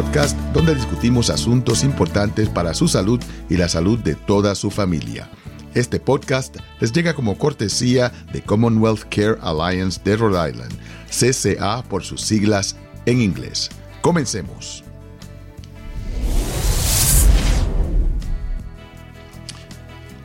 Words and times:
Podcast 0.00 0.34
donde 0.54 0.74
discutimos 0.74 1.28
asuntos 1.28 1.84
importantes 1.84 2.48
para 2.48 2.72
su 2.72 2.88
salud 2.88 3.20
y 3.50 3.58
la 3.58 3.68
salud 3.68 3.98
de 3.98 4.14
toda 4.14 4.54
su 4.54 4.70
familia. 4.70 5.28
Este 5.74 6.00
podcast 6.00 6.56
les 6.80 6.90
llega 6.90 7.12
como 7.12 7.36
cortesía 7.36 8.10
de 8.32 8.40
Commonwealth 8.40 9.02
Care 9.10 9.36
Alliance 9.42 10.00
de 10.02 10.16
Rhode 10.16 10.52
Island, 10.52 10.72
CCA 11.10 11.82
por 11.82 12.02
sus 12.02 12.22
siglas 12.22 12.76
en 13.04 13.20
inglés. 13.20 13.68
Comencemos. 14.00 14.89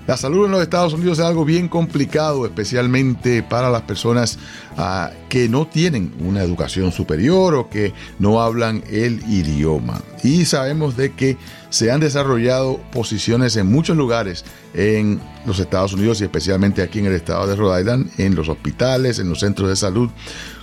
La 0.08 0.18
salud 0.18 0.46
en 0.46 0.52
los 0.52 0.62
Estados 0.62 0.94
Unidos 0.94 1.18
es 1.18 1.26
algo 1.26 1.46
bien 1.46 1.68
complicado, 1.68 2.46
especialmente 2.46 3.42
para 3.42 3.72
las 3.72 3.82
personas 3.82 4.38
ah, 4.78 5.10
que 5.30 5.50
no 5.50 5.68
tienen 5.68 6.14
una 6.20 6.44
educación 6.44 6.92
superior 6.92 7.56
o 7.56 7.70
que 7.70 7.92
no 8.20 8.40
hablan 8.40 8.84
el 8.90 9.24
idioma. 9.28 10.02
Y 10.24 10.46
sabemos 10.46 10.96
de 10.96 11.14
que 11.14 11.38
se 11.70 11.92
han 11.92 12.02
desarrollado 12.02 12.80
posiciones 12.92 13.56
en 13.56 13.72
muchos 13.72 13.98
lugares 13.98 14.46
en 14.76 15.20
los 15.48 15.60
Estados 15.60 15.94
Unidos 15.94 16.22
y 16.22 16.26
especialmente 16.26 16.84
aquí 16.84 17.00
en 17.00 17.08
el 17.08 17.14
estado 17.14 17.48
de 17.48 17.56
Rhode 17.56 17.82
Island, 17.82 18.12
en 18.20 18.36
los 18.36 18.48
hospitales, 18.48 19.18
en 19.18 19.30
los 19.30 19.40
centros 19.40 19.70
de 19.70 19.76
salud, 19.76 20.12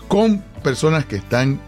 con 0.06 0.38
personas 0.62 1.04
que 1.04 1.16
están 1.16 1.60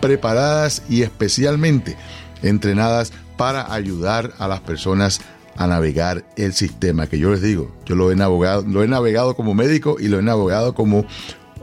preparadas 0.00 0.82
y 0.88 1.02
especialmente 1.02 1.96
entrenadas 2.42 3.12
para 3.36 3.72
ayudar 3.72 4.32
a 4.38 4.48
las 4.48 4.60
personas 4.60 5.20
a 5.58 5.66
navegar 5.66 6.24
el 6.36 6.54
sistema, 6.54 7.08
que 7.08 7.18
yo 7.18 7.30
les 7.32 7.42
digo, 7.42 7.74
yo 7.84 7.96
lo 7.96 8.12
he 8.12 8.16
navegado, 8.16 8.62
lo 8.62 8.84
he 8.84 8.88
navegado 8.88 9.34
como 9.34 9.54
médico 9.54 9.96
y 9.98 10.06
lo 10.06 10.20
he 10.20 10.22
navegado 10.22 10.72
como 10.72 11.04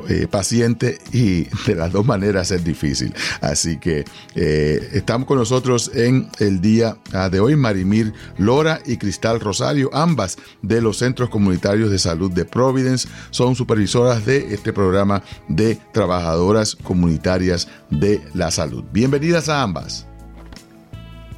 eh, 0.09 0.27
paciente 0.27 0.99
y 1.13 1.45
de 1.65 1.75
las 1.75 1.93
dos 1.93 2.05
maneras 2.05 2.51
es 2.51 2.63
difícil. 2.63 3.13
Así 3.39 3.77
que 3.77 4.03
eh, 4.35 4.89
estamos 4.91 5.27
con 5.27 5.37
nosotros 5.37 5.89
en 5.95 6.27
el 6.39 6.59
día 6.59 6.97
ah, 7.13 7.29
de 7.29 7.39
hoy 7.39 7.55
Marimir 7.55 8.13
Lora 8.37 8.81
y 8.85 8.97
Cristal 8.97 9.39
Rosario, 9.39 9.89
ambas 9.93 10.37
de 10.61 10.81
los 10.81 10.97
Centros 10.97 11.29
Comunitarios 11.29 11.89
de 11.89 11.97
Salud 11.97 12.31
de 12.31 12.43
Providence, 12.43 13.07
son 13.31 13.55
supervisoras 13.55 14.25
de 14.25 14.53
este 14.53 14.73
programa 14.73 15.23
de 15.47 15.79
trabajadoras 15.93 16.75
comunitarias 16.75 17.69
de 17.89 18.21
la 18.33 18.51
salud. 18.51 18.83
Bienvenidas 18.91 19.47
a 19.47 19.61
ambas. 19.61 20.05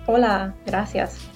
Hola, 0.07 0.55
gracias. 0.65 1.26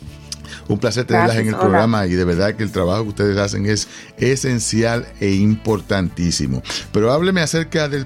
Un 0.68 0.80
placer 0.80 1.06
tenerlas 1.06 1.38
en 1.38 1.50
el 1.50 1.56
programa 1.56 2.06
y 2.08 2.14
de 2.14 2.24
verdad 2.24 2.56
que 2.56 2.64
el 2.64 2.72
trabajo 2.72 3.04
que 3.04 3.10
ustedes 3.10 3.38
hacen 3.38 3.66
es 3.66 3.88
esencial 4.18 5.08
e 5.20 5.32
importantísimo. 5.32 6.62
Pero 6.92 7.12
hábleme 7.12 7.42
acerca 7.42 7.88
del, 7.90 8.06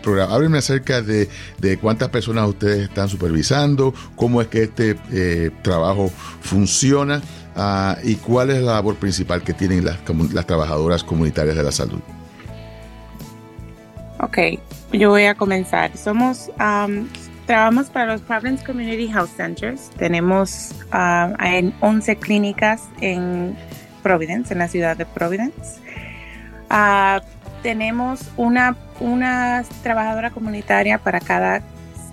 programa, 0.00 0.34
hábleme 0.34 0.58
acerca 0.58 1.02
de, 1.02 1.28
cuántas 1.80 2.08
personas 2.08 2.48
ustedes 2.48 2.88
están 2.88 3.08
supervisando, 3.08 3.94
cómo 4.16 4.40
es 4.40 4.48
que 4.48 4.64
este 4.64 4.96
eh, 5.12 5.50
trabajo 5.62 6.10
funciona 6.40 7.22
ah, 7.56 7.96
y 8.02 8.16
cuál 8.16 8.50
es 8.50 8.62
la 8.62 8.74
labor 8.74 8.96
principal 8.96 9.42
que 9.42 9.52
tienen 9.52 9.84
las, 9.84 9.98
las 10.32 10.46
trabajadoras 10.46 11.04
comunitarias 11.04 11.56
de 11.56 11.62
la 11.62 11.72
salud. 11.72 12.00
Ok, 14.22 14.38
yo 14.92 15.08
voy 15.10 15.24
a 15.24 15.34
comenzar. 15.34 15.96
Somos 15.96 16.50
Trabajamos 17.50 17.90
para 17.90 18.06
los 18.06 18.20
Providence 18.20 18.64
Community 18.64 19.10
Health 19.10 19.36
Centers. 19.36 19.90
Tenemos 19.98 20.72
uh, 20.92 21.34
en 21.44 21.74
11 21.80 22.14
clínicas 22.14 22.88
en 23.00 23.56
Providence, 24.04 24.52
en 24.52 24.60
la 24.60 24.68
ciudad 24.68 24.96
de 24.96 25.04
Providence. 25.04 25.80
Uh, 26.70 27.20
tenemos 27.64 28.30
una, 28.36 28.76
una 29.00 29.64
trabajadora 29.82 30.30
comunitaria 30.30 30.98
para 30.98 31.18
cada, 31.18 31.60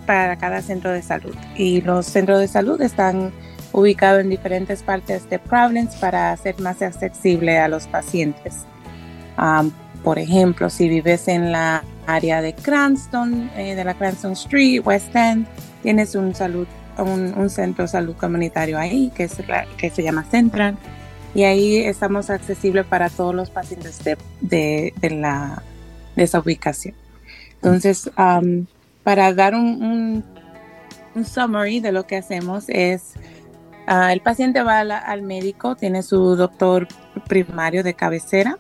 para 0.08 0.38
cada 0.38 0.64
centro 0.64 0.92
de 0.92 1.04
salud. 1.04 1.36
Y 1.56 1.82
los 1.82 2.08
centros 2.08 2.40
de 2.40 2.48
salud 2.48 2.82
están 2.82 3.32
ubicados 3.74 4.22
en 4.22 4.32
diferentes 4.32 4.82
partes 4.82 5.30
de 5.30 5.38
Providence 5.38 6.00
para 6.00 6.32
hacer 6.32 6.60
más 6.62 6.82
accesible 6.82 7.60
a 7.60 7.68
los 7.68 7.86
pacientes. 7.86 8.66
Um, 9.38 9.72
por 10.08 10.20
ejemplo, 10.20 10.70
si 10.70 10.88
vives 10.88 11.28
en 11.28 11.52
la 11.52 11.84
área 12.06 12.42
de 12.42 12.56
Cranston, 12.56 13.52
eh, 13.58 13.76
de 13.76 13.84
la 13.84 13.94
Cranston 13.94 14.32
Street, 14.32 14.80
West 14.86 15.14
End, 15.14 15.46
tienes 15.84 16.16
un, 16.16 16.34
salud, 16.34 16.66
un, 16.98 17.50
centro 17.50 17.84
de 17.84 17.90
salud 17.90 18.16
comunitario 18.16 18.80
ahí 18.80 19.12
que, 19.14 19.26
es 19.26 19.36
que 19.76 19.90
se 19.90 20.04
llama 20.04 20.24
Central. 20.24 20.78
Y 21.36 21.44
ahí 21.44 21.76
estamos 21.80 22.30
accesibles 22.30 22.86
para 22.86 23.10
todos 23.10 23.36
los 23.36 23.50
pacientes 23.50 24.00
de, 24.40 24.94
la, 25.02 25.62
de 26.16 26.24
esa 26.24 26.40
ubicación. 26.40 26.96
Entonces, 27.56 28.10
para 29.04 29.34
dar 29.34 29.56
un, 29.56 30.24
un, 31.16 31.26
summary 31.26 31.82
de 31.82 31.92
lo 31.92 32.08
que 32.08 32.16
hacemos 32.16 32.70
es, 32.70 33.16
ah, 33.88 34.14
el 34.14 34.22
paciente 34.22 34.64
va 34.64 34.80
al 34.80 35.22
médico, 35.24 35.76
tiene 35.76 36.02
su 36.02 36.38
doctor 36.38 36.88
primario 37.28 37.84
de 37.84 37.94
cabecera, 37.94 38.58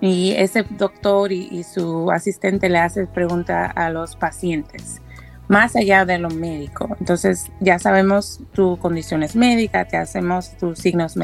y 0.00 0.32
ese 0.32 0.64
doctor 0.70 1.32
y, 1.32 1.62
su 1.62 2.10
asistente 2.10 2.68
le 2.68 2.78
hace 2.78 3.06
preguntas 3.06 3.72
a 3.74 3.90
los 3.90 4.16
pacientes, 4.16 5.00
más 5.48 5.74
allá 5.76 6.04
de 6.04 6.18
lo 6.18 6.28
médico. 6.30 6.96
Entonces 7.00 7.50
ya 7.60 7.78
sabemos 7.78 8.40
tus 8.52 8.78
condiciones 8.78 9.36
médicas, 9.36 9.88
te 9.88 9.96
hacemos 9.96 10.56
tus 10.58 10.78
signos 10.78 11.14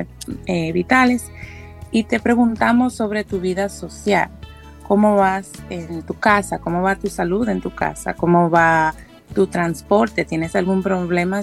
eh, 0.47 0.73
vitales 0.73 1.31
y 1.91 2.05
te 2.05 2.21
preguntamos 2.21 2.95
sobre 2.95 3.25
tu 3.25 3.41
vida 3.41 3.69
social. 3.69 4.31
¿Cómo 4.89 5.17
vas 5.17 5.51
en 5.71 6.03
tu 6.03 6.15
casa? 6.15 6.59
¿Cómo 6.59 6.83
va 6.83 6.97
tu 6.97 7.09
salud 7.09 7.49
en 7.49 7.61
tu 7.61 7.75
casa? 7.75 8.15
¿Cómo 8.15 8.51
va 8.51 8.95
tu 9.35 9.47
transporte? 9.47 10.25
¿Tienes 10.25 10.57
algún 10.57 10.83
problema 10.83 11.41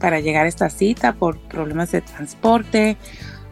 para 0.00 0.20
llegar 0.20 0.46
a 0.46 0.48
esta 0.48 0.70
cita 0.70 1.12
por 1.12 1.38
problemas 1.38 1.92
de 1.92 2.00
transporte? 2.00 2.96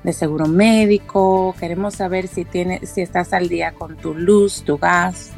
De 0.03 0.13
seguro 0.13 0.47
médico, 0.47 1.55
queremos 1.59 1.95
saber 1.95 2.29
si, 2.29 2.45
tienes, 2.45 2.89
si 2.89 3.03
estás 3.03 3.33
al 3.33 3.49
día 3.49 3.73
con 3.73 3.97
tu 3.97 4.15
luz, 4.15 4.63
tu 4.65 4.79
gas, 4.79 5.31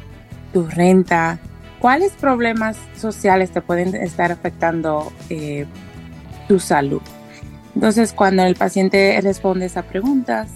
tu 0.53 0.67
renta, 0.67 1.39
cuáles 1.79 2.13
problemas 2.13 2.77
sociales 2.95 3.51
te 3.51 3.61
pueden 3.61 3.95
estar 3.95 4.31
afectando 4.31 5.11
eh, 5.29 5.65
tu 6.47 6.59
salud. 6.59 7.01
Entonces, 7.75 8.13
cuando 8.13 8.43
el 8.43 8.55
paciente 8.55 9.19
responde 9.21 9.65
esas 9.65 9.85
preguntas, 9.85 10.49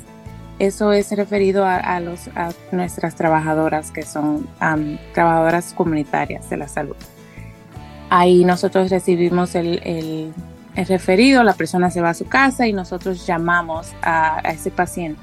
eso 0.59 0.91
es 0.91 1.11
referido 1.11 1.65
a, 1.65 1.99
los, 1.99 2.29
a 2.29 2.51
nuestras 2.71 3.15
trabajadoras, 3.15 3.91
que 3.91 4.03
son 4.03 4.47
trabajadoras 5.13 5.73
comunitarias 5.73 6.49
de 6.49 6.57
la 6.57 6.67
salud. 6.67 6.95
Ahí 8.09 8.43
nosotros 8.45 8.89
recibimos 8.89 9.53
el 9.53 10.33
es 10.77 10.89
referido, 10.89 11.43
la 11.43 11.53
persona 11.53 11.89
se 11.89 12.01
va 12.01 12.11
a 12.11 12.13
su 12.13 12.27
casa 12.27 12.67
y 12.67 12.71
nosotros 12.71 13.25
llamamos 13.25 13.93
a, 14.03 14.39
ese 14.45 14.69
paciente 14.69 15.19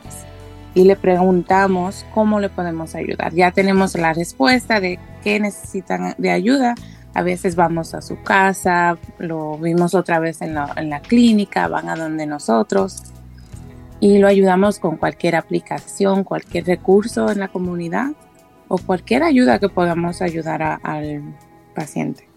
y 0.74 0.82
le 0.82 0.96
preguntamos 0.96 2.04
cómo 2.12 2.40
le 2.40 2.48
podemos 2.48 2.96
ayudar. 2.96 3.32
Ya 3.32 3.52
tenemos 3.52 3.94
la 3.94 4.12
respuesta 4.12 4.80
de 4.80 4.98
qué 5.22 5.38
necesitan 5.38 6.16
de 6.18 6.30
ayuda. 6.32 6.74
A 7.14 7.22
veces 7.22 7.54
vamos 7.54 7.94
a 7.94 8.02
su 8.02 8.20
casa, 8.20 8.98
lo 9.18 9.56
vimos 9.56 9.94
otra 9.94 10.18
vez 10.18 10.42
en 10.42 10.54
la, 10.54 10.72
en 10.76 10.90
la 10.90 10.98
clínica, 10.98 11.68
van 11.68 11.88
a 11.88 11.94
donde 11.94 12.26
nosotros 12.26 13.04
y 14.00 14.18
lo 14.18 14.26
ayudamos 14.26 14.80
con 14.80 14.96
cualquier 14.96 15.36
aplicación, 15.36 16.24
cualquier 16.24 16.66
recurso 16.66 17.30
en 17.30 17.38
la 17.38 17.46
comunidad 17.46 18.10
o 18.66 18.78
cualquier 18.78 19.22
ayuda 19.22 19.60
que 19.60 19.68
podamos 19.68 20.20
ayudar 20.20 20.80
al 20.82 21.22
paciente. 21.76 22.28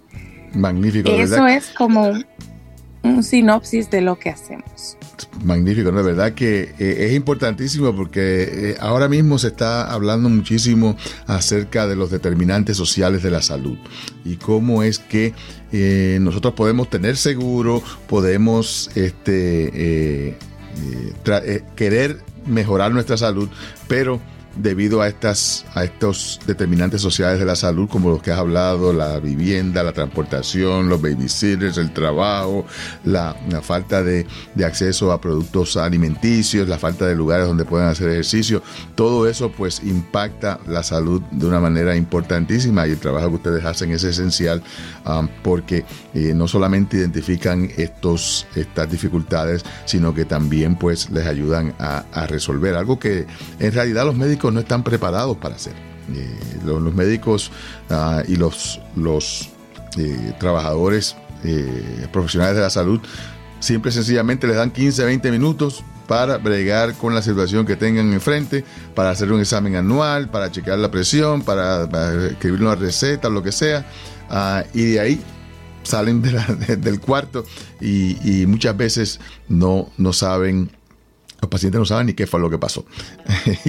Magnífico. 0.54 1.10
Eso 1.10 1.48
es 1.48 1.72
como 1.72 2.12
un 3.18 3.24
sinopsis 3.24 3.90
de 3.90 4.02
lo 4.02 4.18
que 4.18 4.30
hacemos. 4.30 4.98
Magnífico, 5.44 5.92
¿no? 5.92 5.98
De 5.98 6.04
verdad 6.04 6.34
que 6.34 6.76
eh, 6.78 7.08
es 7.08 7.14
importantísimo 7.14 7.96
porque 7.96 8.70
eh, 8.72 8.78
ahora 8.80 9.10
mismo 9.10 9.40
se 9.40 9.48
está 9.48 9.92
hablando 9.92 10.30
muchísimo 10.30 10.96
acerca 11.26 11.88
de 11.88 11.96
los 11.96 12.12
determinantes 12.12 12.78
sociales 12.78 13.24
de 13.24 13.32
la 13.32 13.42
salud 13.42 13.78
y 14.24 14.36
cómo 14.36 14.84
es 14.84 15.00
que 15.00 15.34
eh, 15.72 16.20
nosotros 16.22 16.54
podemos 16.54 16.90
tener 16.90 17.18
seguro, 17.18 17.82
podemos 18.08 18.92
este, 18.96 20.38
querer 21.76 22.22
mejorar 22.46 22.92
nuestra 22.92 23.18
salud, 23.18 23.50
pero 23.88 24.22
debido 24.58 25.02
a, 25.02 25.08
estas, 25.08 25.66
a 25.74 25.84
estos 25.84 26.40
determinantes 26.46 27.02
sociales 27.02 27.40
de 27.40 27.46
la 27.46 27.56
salud, 27.56 27.88
como 27.90 28.10
los 28.10 28.22
que 28.22 28.32
has 28.32 28.40
hablado, 28.40 28.94
la 28.94 29.20
vivienda, 29.20 29.84
la 29.84 29.94
transportación, 29.94 30.90
los 30.90 31.02
babysitters, 31.02 31.78
el 31.78 31.94
trabajo, 31.94 32.66
la, 33.04 33.36
falta 33.62 34.04
de, 34.04 34.26
acceso 34.66 35.12
a 35.12 35.22
productos 35.22 35.78
alimenticios, 35.78 36.68
la 36.68 36.78
falta 36.78 37.06
de 37.06 37.16
lugares 37.16 37.48
donde 37.48 37.66
puedan 37.66 37.88
hacer 37.88 38.10
ejercicio, 38.10 38.62
todo 38.96 39.28
eso 39.28 39.52
pues 39.52 39.82
impacta 39.84 40.60
la 40.68 40.84
salud 40.84 41.22
de 41.32 41.46
una 41.46 41.60
manera 41.60 41.96
importantísima 41.96 42.88
y 42.88 42.92
el 42.92 43.00
trabajo 43.00 43.30
que 43.30 43.36
ustedes 43.36 43.66
hacen 43.66 43.92
es 43.92 44.04
esencial 44.04 44.62
um, 45.06 45.28
porque 45.44 45.86
eh, 46.14 46.34
no 46.36 46.48
solamente 46.48 46.98
identifican 46.98 47.70
estos, 47.78 48.48
estas 48.56 48.92
dificultades, 48.92 49.64
sino 49.86 50.14
que 50.14 50.26
también 50.26 50.76
pues 50.76 51.10
les 51.12 51.26
ayudan 51.26 51.74
a, 51.80 52.04
a 52.12 52.28
resolver 52.28 52.76
algo 52.76 53.00
que 53.00 53.26
en 53.60 53.72
realidad 53.72 54.06
los 54.06 54.16
médicos 54.16 54.47
no 54.52 54.60
están 54.60 54.84
preparados 54.84 55.38
para 55.38 55.56
hacer. 55.56 55.74
Eh, 56.14 56.40
los, 56.64 56.94
médicos 56.94 57.52
ah, 57.90 58.24
y 58.28 58.36
los, 58.38 58.80
los 58.96 59.50
trabajadores 60.40 61.16
profesionales 62.12 62.56
de 62.56 62.62
la 62.62 62.70
salud, 62.70 63.00
siempre 63.60 63.92
sencillamente 63.92 64.48
les 64.48 64.56
dan 64.56 64.72
15, 64.72 65.06
20 65.06 65.32
minutos 65.32 65.84
para 66.08 66.38
bregar 66.38 66.94
con 66.96 67.14
la 67.14 67.22
situación 67.22 67.66
que 67.66 67.76
tengan 67.76 68.12
enfrente, 68.14 68.64
para 68.96 69.12
hacer 69.12 69.32
un 69.32 69.42
examen 69.42 69.76
anual, 69.76 70.30
para 70.30 70.52
checar 70.52 70.80
la 70.80 70.90
presión, 70.90 71.42
para, 71.42 71.84
escribir 72.28 72.62
una 72.62 72.76
receta, 72.76 73.30
lo 73.30 73.44
que 73.44 73.52
sea, 73.52 73.86
ah, 74.30 74.64
y 74.74 74.84
de 74.84 75.00
ahí 75.00 75.22
salen 75.84 76.22
del 76.80 77.00
cuarto 77.00 77.46
y, 77.80 78.46
muchas 78.48 78.76
veces 78.76 79.20
no, 79.48 79.90
no 79.98 80.14
saben 80.14 80.72
los 81.42 81.50
pacientes 81.50 81.80
no 81.80 81.86
saben 81.86 82.08
ni 82.08 82.14
qué 82.14 82.28
fue 82.28 82.40
lo 82.40 82.50
que 82.50 82.58
pasó. 82.58 82.86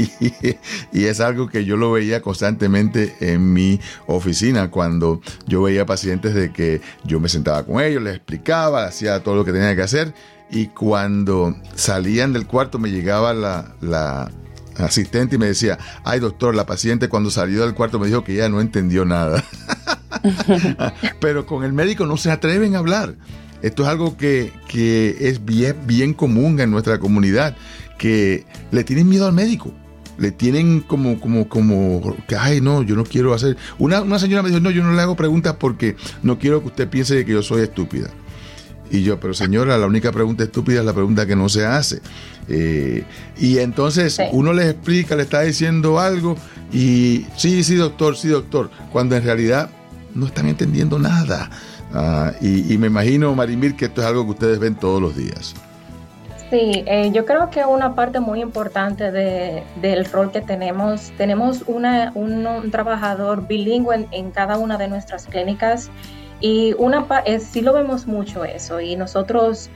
y, 0.93 1.05
es 1.05 1.20
algo 1.20 1.49
que 1.49 1.65
yo 1.65 1.76
lo 1.76 1.93
veía 1.93 2.23
constantemente 2.23 3.17
en 3.20 3.53
mi 3.53 3.81
oficina 4.06 4.70
cuando 4.70 5.20
yo 5.47 5.62
veía 5.62 5.87
pacientes 5.87 6.35
de 6.35 6.53
que 6.53 6.81
yo 7.05 7.20
me 7.20 7.29
sentaba 7.29 7.65
con 7.65 7.81
ellos, 7.81 8.03
les 8.03 8.17
explicaba, 8.17 8.85
hacía 8.85 9.23
todo 9.23 9.37
lo 9.37 9.44
que 9.44 9.53
tenía 9.53 9.75
que 9.76 9.82
hacer 9.82 10.15
y 10.50 10.69
cuando 10.69 11.55
salían 11.75 12.32
del 12.32 12.47
cuarto 12.47 12.79
me 12.79 12.91
llegaba 12.91 13.35
la, 13.35 13.75
la 13.81 14.31
asistente 14.79 15.37
y 15.37 15.38
me 15.38 15.47
decía, 15.47 15.79
ay 16.05 16.21
doctor, 16.21 16.55
la 16.55 16.67
paciente 16.67 17.09
cuando 17.09 17.31
salió 17.31 17.62
del 17.62 17.75
cuarto 17.75 17.99
me 17.99 18.06
dijo 18.06 18.25
que 18.25 18.35
ya 18.35 18.49
no 18.49 18.61
entendió 18.61 19.05
nada. 19.05 19.44
Pero 21.21 21.47
con 21.47 21.64
el 21.64 21.73
médico 21.73 22.06
no 22.06 22.17
se 22.17 22.31
atreven 22.31 22.75
a 22.75 22.79
hablar. 22.79 23.17
Esto 23.63 23.83
es 23.83 23.89
algo 23.89 24.17
que, 24.17 24.53
es 25.21 25.45
bien, 25.45 25.77
bien 25.87 26.15
común 26.15 26.61
en 26.61 26.71
nuestra 26.71 26.99
comunidad, 26.99 27.57
que 27.99 28.45
le 28.71 28.85
tienen 28.85 29.09
miedo 29.09 29.27
al 29.27 29.33
médico. 29.33 29.73
Le 30.19 30.33
tienen 30.33 30.81
como, 30.81 31.21
como, 31.21 31.49
como, 31.49 32.17
que, 32.27 32.35
ay, 32.37 32.61
no, 32.61 32.83
yo 32.83 32.97
no 32.97 33.05
quiero 33.05 33.35
hacer. 33.35 33.57
Una, 33.79 34.03
una 34.03 34.19
señora 34.19 34.43
me 34.43 34.49
dijo, 34.49 34.61
no, 34.61 34.71
yo 34.71 34.83
no 34.83 34.93
le 34.93 35.01
hago 35.01 35.15
preguntas 35.15 35.57
porque 35.59 35.97
no 36.23 36.39
quiero 36.39 36.61
que 36.61 36.69
usted 36.69 36.89
piense 36.89 37.25
que 37.25 37.33
yo 37.33 37.43
soy 37.43 37.63
estúpida. 37.63 38.11
Y 38.91 39.03
yo, 39.03 39.21
pero 39.21 39.35
señora, 39.35 39.77
la 39.79 39.87
única 39.87 40.13
pregunta 40.13 40.45
estúpida 40.45 40.81
es 40.81 40.87
la 40.87 40.95
pregunta 40.95 41.27
que 41.27 41.37
no 41.37 41.49
se 41.49 41.67
hace. 41.67 42.01
Eh, 42.49 43.05
y 43.39 43.59
entonces 43.59 44.19
uno 44.33 44.53
les 44.53 44.71
explica, 44.71 45.15
le 45.15 45.23
está 45.25 45.43
diciendo 45.43 46.01
algo 46.01 46.37
y 46.73 47.27
sí, 47.37 47.63
sí, 47.63 47.77
doctor, 47.77 48.17
sí, 48.17 48.29
doctor, 48.29 48.71
cuando 48.91 49.17
en 49.17 49.25
realidad 49.25 49.71
no 50.15 50.27
están 50.27 50.49
entendiendo 50.49 50.99
nada. 50.99 51.51
Ah, 51.94 52.32
y, 52.40 52.76
me 52.79 52.88
imagino, 52.88 53.35
Marimir, 53.35 53.75
que 53.75 53.87
esto 53.87 54.00
es 54.00 54.06
algo 54.06 54.25
que 54.25 54.31
ustedes 54.32 54.58
ven 54.58 54.75
todos 54.75 55.00
los 55.00 55.17
días. 55.17 55.55
Sí, 56.50 56.82
eh, 56.87 57.11
yo 57.12 57.26
creo 57.26 57.50
que 57.50 57.64
una 57.64 57.94
parte 57.94 58.20
muy 58.20 58.40
importante 58.40 59.12
de, 59.12 59.62
del 59.82 60.06
rol 60.06 60.31
que 60.32 60.40
tenemos, 60.40 61.12
tenemos 61.19 61.62
una, 61.67 62.11
un, 62.14 62.70
trabajador 62.70 63.46
bilingüe 63.46 64.06
en, 64.11 64.31
cada 64.31 64.56
una 64.56 64.79
de 64.79 64.88
nuestras 64.88 65.26
clínicas 65.26 65.90
y 66.40 66.75
una 66.79 67.06
es, 67.26 67.43
sí 67.43 67.61
lo 67.61 67.75
vemos 67.75 68.06
mucho 68.06 68.44
eso 68.44 68.81
y 68.81 68.96
nosotros 68.96 69.69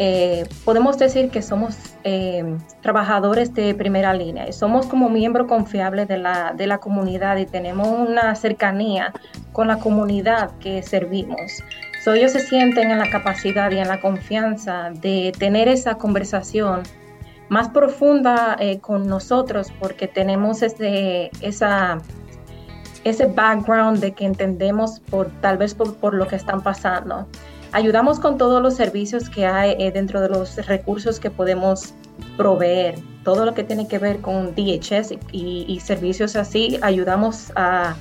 eh, 0.00 0.46
podemos 0.64 0.96
decir 0.96 1.30
que 1.30 1.42
somos 1.42 1.76
eh, 2.04 2.56
trabajadores 2.82 3.52
de 3.54 3.74
primera 3.74 4.14
línea 4.14 4.48
y 4.48 4.52
somos 4.52 4.86
como 4.86 5.08
miembro 5.08 5.48
confiable 5.48 6.06
de 6.06 6.18
la, 6.18 6.52
de 6.56 6.68
la 6.68 6.78
comunidad 6.78 7.36
y 7.38 7.46
tenemos 7.46 7.88
una 7.88 8.34
cercanía 8.36 9.12
con 9.52 9.66
la 9.66 9.78
comunidad 9.78 10.52
que 10.60 10.84
servimos. 10.84 11.64
So, 12.04 12.14
ellos 12.14 12.30
se 12.30 12.40
sienten 12.40 12.92
en 12.92 13.00
la 13.00 13.10
capacidad 13.10 13.72
y 13.72 13.78
en 13.78 13.88
la 13.88 14.00
confianza 14.00 14.90
de 14.90 15.32
tener 15.36 15.66
esa 15.66 15.96
conversación 15.96 16.82
más 17.48 17.68
profunda 17.70 18.56
eh, 18.60 18.78
con 18.78 19.08
nosotros 19.08 19.72
porque 19.80 20.06
tenemos 20.06 20.62
ese, 20.62 21.30
esa, 21.40 21.98
ese 23.02 23.26
background 23.26 23.98
de 23.98 24.12
que 24.12 24.26
entendemos 24.26 25.00
por, 25.00 25.28
tal 25.40 25.58
vez 25.58 25.74
por, 25.74 25.96
por 25.96 26.14
lo 26.14 26.28
que 26.28 26.36
están 26.36 26.62
pasando. 26.62 27.26
Ayudamos 27.72 28.18
con 28.18 28.38
todos 28.38 28.62
los 28.62 28.74
servicios 28.74 29.28
que 29.28 29.46
hay 29.46 29.76
eh, 29.78 29.90
dentro 29.92 30.20
de 30.20 30.28
los 30.28 30.56
recursos 30.66 31.20
que 31.20 31.30
podemos 31.30 31.94
proveer. 32.36 32.98
Todo 33.24 33.44
lo 33.44 33.54
que 33.54 33.62
tiene 33.62 33.86
que 33.86 33.98
ver 33.98 34.20
con 34.20 34.54
DHS 34.54 35.14
y, 35.32 35.80
servicios 35.80 36.34
así, 36.36 36.78
ayudamos 36.80 37.52
a 37.56 37.94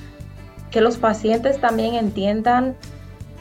que 0.72 0.80
los 0.80 0.98
pacientes 0.98 1.60
también 1.60 1.96
entiendan 1.96 2.76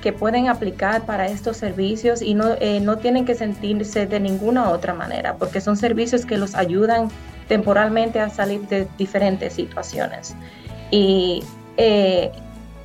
que 0.01 0.13
pueden 0.13 0.49
aplicar 0.49 1.07
para 1.07 1.27
estos 1.27 1.57
servicios 1.57 2.23
y 2.23 2.35
no, 2.35 2.55
eh, 2.61 2.81
no 2.81 2.99
tienen 2.99 3.25
que 3.25 3.35
sentirse 3.35 4.07
de 4.07 4.21
ninguna 4.21 4.71
otra 4.71 4.95
manera, 4.95 5.37
porque 5.37 5.61
son 5.61 5.77
servicios 5.77 6.27
que 6.27 6.37
los 6.37 6.55
ayudan 6.55 7.09
temporalmente 7.49 8.21
a 8.21 8.29
salir 8.29 8.63
de 8.69 8.89
diferentes 8.99 9.55
situaciones. 9.55 10.35
Y 10.91 11.43
eh, 11.77 12.33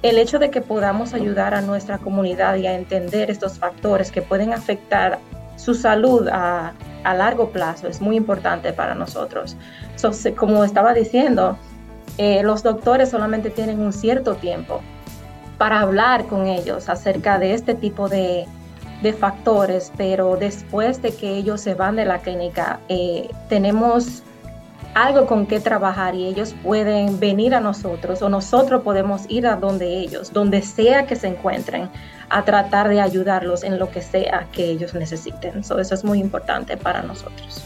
el 0.01 0.17
hecho 0.17 0.39
de 0.39 0.49
que 0.49 0.61
podamos 0.61 1.13
ayudar 1.13 1.53
a 1.53 1.61
nuestra 1.61 1.97
comunidad 1.99 2.55
y 2.55 2.67
a 2.67 2.73
entender 2.73 3.29
estos 3.29 3.59
factores 3.59 4.11
que 4.11 4.21
pueden 4.21 4.53
afectar 4.53 5.19
su 5.57 5.75
salud 5.75 6.27
a, 6.31 6.73
largo 7.03 7.49
plazo 7.49 7.87
es 7.87 7.99
muy 8.01 8.15
importante 8.15 8.73
para 8.73 8.95
nosotros. 8.95 9.55
como 10.35 10.63
estaba 10.63 10.93
diciendo, 10.93 11.57
eh, 12.17 12.41
los 12.43 12.63
doctores 12.63 13.09
solamente 13.09 13.49
tienen 13.49 13.79
un 13.79 13.93
cierto 13.93 14.35
tiempo 14.35 14.81
para 15.57 15.81
hablar 15.81 16.25
con 16.25 16.47
ellos 16.47 16.89
acerca 16.89 17.37
de 17.37 17.53
este 17.53 17.75
tipo 17.75 18.09
de, 18.09 18.47
factores, 19.19 19.91
pero 19.97 20.37
después 20.37 21.01
de 21.01 21.11
que 21.15 21.35
ellos 21.35 21.61
se 21.61 21.73
van 21.73 21.95
de 21.95 22.05
la 22.05 22.19
clínica, 22.19 22.79
eh, 22.87 23.29
tenemos 23.49 24.21
algo 24.93 25.25
con 25.25 25.45
qué 25.45 25.59
trabajar 25.59 26.15
y 26.15 26.25
ellos 26.25 26.55
pueden 26.63 27.19
venir 27.19 27.55
a 27.55 27.59
nosotros 27.59 28.21
o 28.21 28.29
nosotros 28.29 28.81
podemos 28.83 29.23
ir 29.29 29.47
a 29.47 29.55
donde 29.55 29.99
ellos, 29.99 30.33
donde 30.33 30.61
sea 30.61 31.05
que 31.05 31.15
se 31.15 31.27
encuentren, 31.27 31.89
a 32.29 32.43
tratar 32.45 32.89
de 32.89 33.01
ayudarlos 33.01 33.63
en 33.63 33.77
lo 33.77 33.91
que 33.91 34.01
sea 34.01 34.47
que 34.51 34.65
ellos 34.65 34.93
necesiten. 34.93 35.59
eso 35.59 35.79
es 35.79 36.03
muy 36.03 36.19
importante 36.19 36.77
para 36.77 37.01
nosotros. 37.01 37.63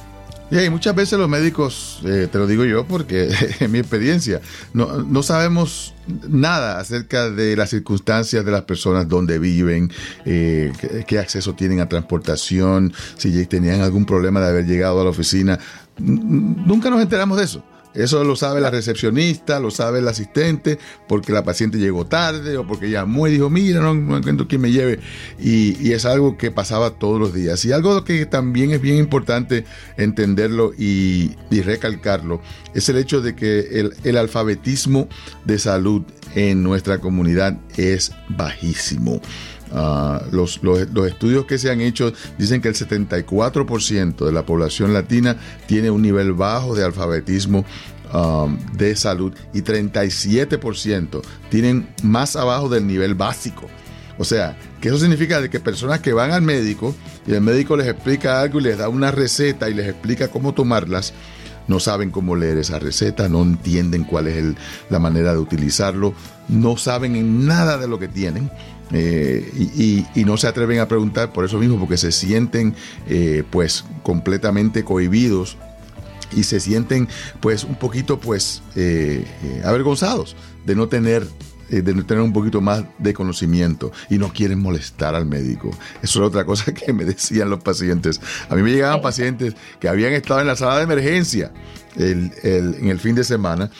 Y 0.52 0.70
muchas 0.70 0.94
veces 0.94 1.18
los 1.18 1.28
médicos, 1.28 2.02
eh, 2.06 2.28
te 2.32 2.38
lo 2.38 2.46
digo 2.46 2.66
yo 2.66 2.86
porque 2.86 3.30
en 3.60 3.72
mi 3.72 3.80
experiencia, 3.80 4.42
no, 4.74 5.24
sabemos 5.24 5.96
nada 6.28 6.80
acerca 6.80 7.32
de 7.32 7.56
las 7.56 7.72
circunstancias 7.72 8.46
de 8.46 8.52
las 8.52 8.62
personas, 8.62 9.10
donde 9.10 9.40
viven, 9.40 9.92
eh, 10.24 10.72
qué, 11.08 11.18
acceso 11.18 11.56
tienen 11.56 11.80
a 11.80 11.90
transportación, 11.90 12.94
si 13.18 13.46
tenían 13.48 13.82
algún 13.82 14.06
problema 14.06 14.40
de 14.40 14.50
haber 14.50 14.66
llegado 14.68 15.02
a 15.02 15.04
la 15.04 15.10
oficina. 15.10 15.60
Nunca 15.98 16.90
nos 16.90 17.02
enteramos 17.02 17.38
de 17.38 17.44
eso. 17.46 17.64
Eso 17.96 18.26
lo 18.26 18.36
sabe 18.36 18.60
la 18.60 18.70
recepcionista, 18.70 19.60
lo 19.62 19.72
sabe 19.72 20.00
el 20.00 20.08
asistente, 20.08 20.78
porque 21.08 21.32
la 21.32 21.46
paciente 21.46 21.78
llegó 21.78 22.06
tarde 22.06 22.58
o 22.58 22.68
porque 22.68 22.90
llamó 22.90 23.28
y 23.28 23.32
dijo, 23.32 23.50
mira, 23.50 23.80
no, 23.80 24.18
encuentro 24.18 24.48
quién 24.50 24.62
me 24.62 24.72
lleve. 24.72 25.00
Y, 25.40 25.94
es 25.94 26.06
algo 26.06 26.38
que 26.38 26.52
pasaba 26.52 26.92
todos 26.92 27.20
los 27.20 27.34
días. 27.34 27.64
Y 27.64 27.72
algo 27.72 28.04
que 28.04 28.26
también 28.26 28.72
es 28.72 28.82
bien 28.82 28.98
importante 28.98 29.64
entenderlo 29.96 30.74
y, 30.78 31.36
recalcarlo, 31.50 32.42
es 32.74 32.90
el 32.90 32.98
hecho 32.98 33.22
de 33.22 33.34
que 33.34 33.80
el, 33.80 33.94
el 34.04 34.18
alfabetismo 34.18 35.08
de 35.46 35.58
salud 35.58 36.04
en 36.36 36.64
nuestra 36.64 37.00
comunidad 37.00 37.58
es 37.78 38.12
bajísimo. 38.28 39.22
Ah, 39.78 40.22
los, 40.32 40.62
estudios 41.06 41.46
que 41.46 41.58
se 41.58 41.70
han 41.70 41.82
hecho 41.82 42.14
dicen 42.38 42.62
que 42.62 42.70
el 42.70 42.76
74% 42.76 44.26
de 44.26 44.32
la 44.32 44.46
población 44.46 44.94
latina 44.94 45.36
tiene 45.68 45.92
un 45.92 46.02
nivel 46.02 46.32
bajo 46.32 46.76
de 46.76 46.86
alfabetismo 46.86 47.66
um, 48.14 48.58
de 48.72 48.96
salud 48.96 49.34
y 49.54 49.64
37% 49.64 51.22
tienen 51.50 51.90
más 52.04 52.38
abajo 52.38 52.70
del 52.70 52.88
nivel 52.88 53.16
básico. 53.16 53.68
O 54.18 54.24
sea, 54.24 54.58
que 54.80 54.88
eso 54.88 54.98
significa 54.98 55.42
de 55.42 55.50
que 55.50 55.60
personas 55.60 56.00
que 56.00 56.14
van 56.14 56.32
al 56.32 56.42
médico 56.42 56.96
y 57.28 57.34
el 57.34 57.42
médico 57.42 57.76
les 57.76 57.88
explica 57.88 58.40
algo 58.40 58.62
y 58.62 58.64
les 58.64 58.78
da 58.78 58.88
una 58.88 59.12
receta 59.12 59.70
y 59.70 59.74
les 59.74 59.90
explica 59.90 60.30
cómo 60.30 60.54
tomarlas, 60.54 61.14
no 61.68 61.82
saben 61.82 62.12
cómo 62.12 62.38
leer 62.38 62.60
esa 62.60 62.80
receta, 62.80 63.28
no 63.28 63.42
entienden 63.42 64.06
cuál 64.06 64.28
es 64.28 64.56
la 64.90 65.00
manera 65.00 65.34
de 65.34 65.40
utilizarlo, 65.40 66.14
no 66.48 66.78
saben 66.78 67.18
en 67.18 67.46
nada 67.46 67.78
de 67.78 67.90
lo 67.90 68.00
que 68.00 68.08
tienen 68.08 68.50
eh, 68.92 70.06
y, 70.16 70.26
no 70.26 70.38
se 70.38 70.48
atreven 70.48 70.80
a 70.80 70.88
preguntar 70.88 71.32
por 71.34 71.46
eso 71.46 71.58
mismo, 71.58 71.80
porque 71.80 71.98
se 71.98 72.12
sienten 72.12 72.76
eh, 73.08 73.44
pues 73.50 73.86
completamente 74.04 74.84
cohibidos 74.84 75.58
y 76.36 76.44
se 76.44 76.60
sienten 76.60 77.08
pues 77.40 77.64
un 77.64 77.76
poquito 77.76 78.20
pues 78.20 78.62
eh, 78.76 79.26
avergonzados 79.64 80.36
de 80.66 80.76
no 80.76 80.88
tener 80.88 81.28
de 81.68 81.96
no 81.96 82.06
tener 82.06 82.22
un 82.22 82.32
poquito 82.32 82.62
más 82.62 82.84
de 83.00 83.12
conocimiento 83.16 83.92
y 84.08 84.20
no 84.20 84.32
quieren 84.32 84.60
molestar 84.60 85.16
al 85.16 85.26
médico. 85.26 85.72
Eso 86.04 86.22
es 86.22 86.28
otra 86.28 86.46
cosa 86.46 86.72
que 86.76 86.94
me 86.94 87.06
decían 87.06 87.50
los 87.50 87.64
pacientes. 87.64 88.22
A 88.50 88.56
mí 88.56 88.62
me 88.62 88.70
llegaban 88.70 89.02
pacientes 89.02 89.56
que 89.80 89.90
habían 89.90 90.14
estado 90.14 90.42
en 90.42 90.48
la 90.48 90.56
sala 90.56 90.78
de 90.78 90.84
emergencia 90.84 91.52
en 91.98 92.32
el 92.88 93.00
fin 93.00 93.16
de 93.16 93.24
semana 93.24 93.72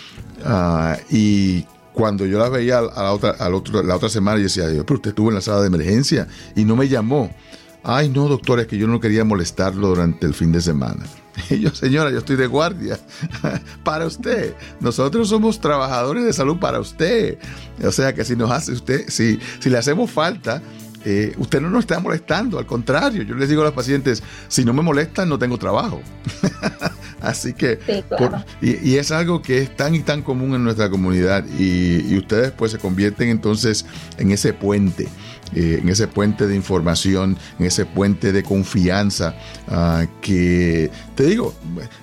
ah, 0.44 0.98
y 1.12 1.68
cuando 1.96 2.26
yo 2.26 2.38
la 2.38 2.50
veía 2.50 2.82
la 2.82 3.12
otra, 3.12 3.36
la 3.40 3.96
otra 3.96 4.10
semana, 4.10 4.38
yo 4.38 4.44
decía, 4.44 4.66
pero 4.86 4.96
usted 4.96 5.10
estuvo 5.10 5.30
en 5.30 5.36
la 5.36 5.42
sala 5.42 5.62
de 5.62 5.68
emergencia 5.68 6.28
y 6.56 6.66
no 6.66 6.76
me 6.76 6.88
llamó. 6.88 7.34
Ay, 7.84 8.10
no, 8.10 8.28
doctor, 8.28 8.60
es 8.60 8.68
que 8.68 8.78
yo 8.78 8.88
no 8.88 9.00
quería 9.00 9.24
molestarlo 9.24 9.88
durante 9.90 10.26
el 10.26 10.34
fin 10.34 10.52
de 10.52 10.62
semana. 10.62 11.04
Y 11.50 11.60
yo, 11.60 11.70
señora, 11.76 12.12
yo 12.12 12.20
estoy 12.20 12.38
de 12.38 12.48
guardia 12.48 12.98
para 13.84 14.06
usted. 14.06 14.56
Nosotros 14.80 15.28
somos 15.28 15.60
trabajadores 15.60 16.24
de 16.24 16.32
salud 16.32 16.58
para 16.60 16.80
usted. 16.80 17.38
O 17.84 17.92
sea 17.92 18.14
que 18.14 18.24
si 18.24 18.36
nos 18.36 18.52
hace 18.52 18.72
usted, 18.72 19.10
si, 19.10 19.40
si 19.60 19.70
le 19.70 19.78
hacemos 19.78 20.10
falta, 20.10 20.62
eh, 21.06 21.36
usted 21.38 21.62
no 21.62 21.70
nos 21.70 21.82
está 21.82 22.00
molestando, 22.00 22.58
al 22.58 22.66
contrario, 22.66 23.22
yo 23.22 23.36
les 23.36 23.48
digo 23.48 23.62
a 23.62 23.66
los 23.66 23.74
pacientes, 23.74 24.24
si 24.48 24.66
no 24.66 24.74
me 24.74 24.82
molestan, 24.82 25.30
no 25.30 25.38
tengo 25.38 25.58
trabajo. 25.58 26.02
Así 27.22 27.54
que, 27.54 27.80
y, 28.62 28.96
es 28.96 29.12
algo 29.12 29.42
que 29.42 29.60
es 29.60 29.76
tan 29.76 29.96
y 29.96 30.02
tan 30.02 30.22
común 30.22 30.56
en 30.56 30.64
nuestra 30.64 30.90
comunidad 30.90 31.46
y, 31.60 32.18
ustedes 32.18 32.52
pues 32.52 32.72
se 32.72 32.80
convierten 32.80 33.30
entonces 33.30 33.86
en 34.18 34.32
ese 34.32 34.54
puente, 34.54 35.08
eh, 35.56 35.80
en 35.82 35.90
ese 35.90 36.08
puente 36.08 36.48
de 36.48 36.56
información, 36.56 37.38
en 37.58 37.66
ese 37.66 37.86
puente 37.86 38.32
de 38.32 38.44
confianza 38.44 39.36
ah, 39.70 40.06
que, 40.22 40.92
te 41.16 41.24
digo, 41.24 41.54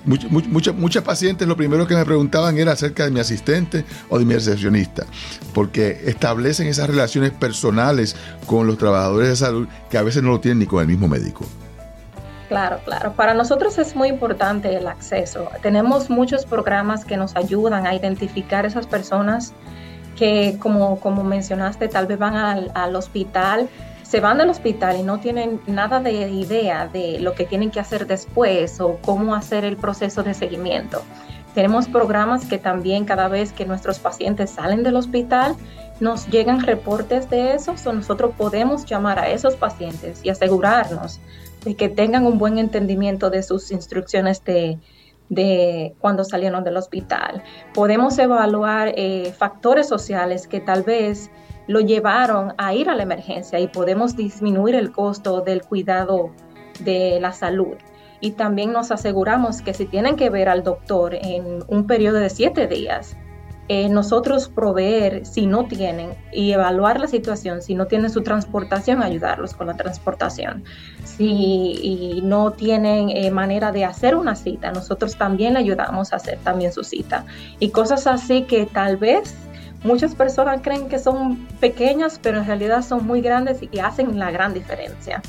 muchas 0.05 1.03
pacientes 1.03 1.47
lo 1.47 1.55
primero 1.55 1.85
que 1.85 1.95
me 1.95 2.03
preguntaban 2.03 2.57
era 2.57 2.71
acerca 2.71 3.05
de 3.05 3.11
mi 3.11 3.19
asistente 3.19 3.85
o 4.09 4.17
de 4.17 4.25
mi 4.25 4.33
recepcionista, 4.33 5.05
porque 5.53 6.01
establecen 6.05 6.67
esas 6.67 6.89
relaciones 6.89 7.31
personales 7.31 8.15
con 8.47 8.65
los 8.65 8.77
trabajadores 8.77 9.29
de 9.29 9.35
salud 9.35 9.67
que 9.89 9.97
a 9.97 10.03
veces 10.03 10.23
no 10.23 10.31
lo 10.31 10.39
tienen 10.39 10.59
ni 10.59 10.65
con 10.65 10.81
el 10.81 10.87
mismo 10.87 11.07
médico. 11.07 11.45
Claro, 12.49 12.79
claro. 12.85 13.13
Para 13.13 13.33
nosotros 13.33 13.77
es 13.77 13.95
muy 13.95 14.09
importante 14.09 14.75
el 14.75 14.87
acceso. 14.87 15.49
Tenemos 15.61 16.09
muchos 16.09 16.45
programas 16.45 17.05
que 17.05 17.17
nos 17.17 17.35
ayudan 17.35 17.87
a 17.87 17.95
identificar 17.95 18.65
esas 18.65 18.85
personas 18.85 19.53
que, 20.15 20.57
como, 20.59 20.99
como 20.99 21.23
mencionaste, 21.23 21.87
tal 21.87 22.07
vez 22.07 22.17
van 22.17 22.35
al, 22.35 22.71
al 22.73 22.95
hospital, 22.95 23.69
se 24.03 24.19
van 24.19 24.37
del 24.37 24.49
hospital 24.49 24.99
y 24.99 25.03
no 25.03 25.19
tienen 25.19 25.59
nada 25.65 25.99
de 25.99 26.29
idea 26.29 26.87
de 26.87 27.19
lo 27.19 27.33
que 27.33 27.45
tienen 27.45 27.71
que 27.71 27.79
hacer 27.79 28.05
después 28.05 28.79
o 28.79 28.99
cómo 29.01 29.33
hacer 29.33 29.65
el 29.65 29.75
proceso 29.75 30.21
de 30.21 30.33
seguimiento. 30.33 31.01
Tenemos 31.55 31.87
programas 31.87 32.45
que 32.45 32.57
también 32.57 33.05
cada 33.05 33.27
vez 33.27 33.53
que 33.53 33.65
nuestros 33.65 33.99
pacientes 33.99 34.51
salen 34.51 34.83
del 34.83 34.95
hospital, 34.95 35.55
nos 35.99 36.27
llegan 36.27 36.61
reportes 36.61 37.29
de 37.29 37.53
eso, 37.53 37.75
o 37.85 37.93
nosotros 37.93 38.33
podemos 38.37 38.85
llamar 38.85 39.19
a 39.19 39.29
esos 39.29 39.55
pacientes 39.55 40.19
y 40.23 40.29
asegurarnos 40.29 41.19
de 41.63 41.75
que 41.75 41.89
tengan 41.89 42.25
un 42.25 42.37
buen 42.37 42.57
entendimiento 42.57 43.29
de 43.29 43.43
sus 43.43 43.71
instrucciones 43.71 44.43
de, 44.43 44.79
de 45.33 45.95
cuando 45.99 46.23
salieron 46.23 46.63
del 46.63 46.77
hospital. 46.77 47.43
Podemos 47.73 48.17
evaluar 48.17 48.93
eh, 48.95 49.33
factores 49.37 49.87
sociales 49.87 50.47
que 50.47 50.59
tal 50.59 50.83
vez 50.83 51.29
lo 51.67 51.79
llevaron 51.79 52.53
a 52.57 52.73
ir 52.73 52.89
a 52.89 52.95
la 52.95 53.03
emergencia 53.03 53.59
y 53.59 53.67
podemos 53.67 54.15
disminuir 54.15 54.75
el 54.75 54.91
costo 54.91 55.41
del 55.41 55.61
cuidado 55.61 56.31
de 56.81 57.19
la 57.21 57.31
salud. 57.31 57.75
Y 58.19 58.31
también 58.31 58.71
nos 58.71 58.91
aseguramos 58.91 59.61
que 59.61 59.73
si 59.73 59.85
tienen 59.85 60.15
que 60.15 60.29
ver 60.29 60.49
al 60.49 60.63
doctor 60.63 61.13
en 61.13 61.63
un 61.67 61.87
periodo 61.87 62.19
de 62.19 62.29
siete 62.29 62.67
días, 62.67 63.17
eh, 63.69 63.87
nosotros 63.87 64.49
proveer 64.49 65.25
si 65.25 65.47
no 65.47 65.65
tienen 65.65 66.15
y 66.33 66.51
evaluar 66.51 66.99
la 66.99 67.07
situación, 67.07 67.61
si 67.61 67.75
no 67.75 67.87
tienen 67.87 68.09
su 68.09 68.21
transportación, 68.21 69.01
ayudarlos 69.01 69.53
con 69.53 69.67
la 69.67 69.77
transportación. 69.77 70.65
Si 71.05 72.19
no 72.23 72.51
tienen 72.51 73.09
eh, 73.09 73.31
manera 73.31 73.71
de 73.71 73.85
hacer 73.85 74.15
una 74.15 74.35
cita, 74.35 74.71
nosotros 74.71 75.15
también 75.15 75.55
ayudamos 75.55 76.11
a 76.11 76.17
hacer 76.17 76.39
también 76.39 76.73
su 76.73 76.83
cita. 76.83 77.25
Y 77.59 77.69
cosas 77.69 78.05
así 78.05 78.43
que 78.43 78.65
tal 78.65 78.97
vez 78.97 79.33
muchas 79.83 80.13
personas 80.13 80.59
creen 80.61 80.89
que 80.89 80.99
son 80.99 81.47
pequeñas, 81.61 82.19
pero 82.21 82.39
en 82.39 82.47
realidad 82.47 82.83
son 82.83 83.07
muy 83.07 83.21
grandes 83.21 83.59
y 83.71 83.79
hacen 83.79 84.19
la 84.19 84.29
gran 84.31 84.53
diferencia. 84.53 85.21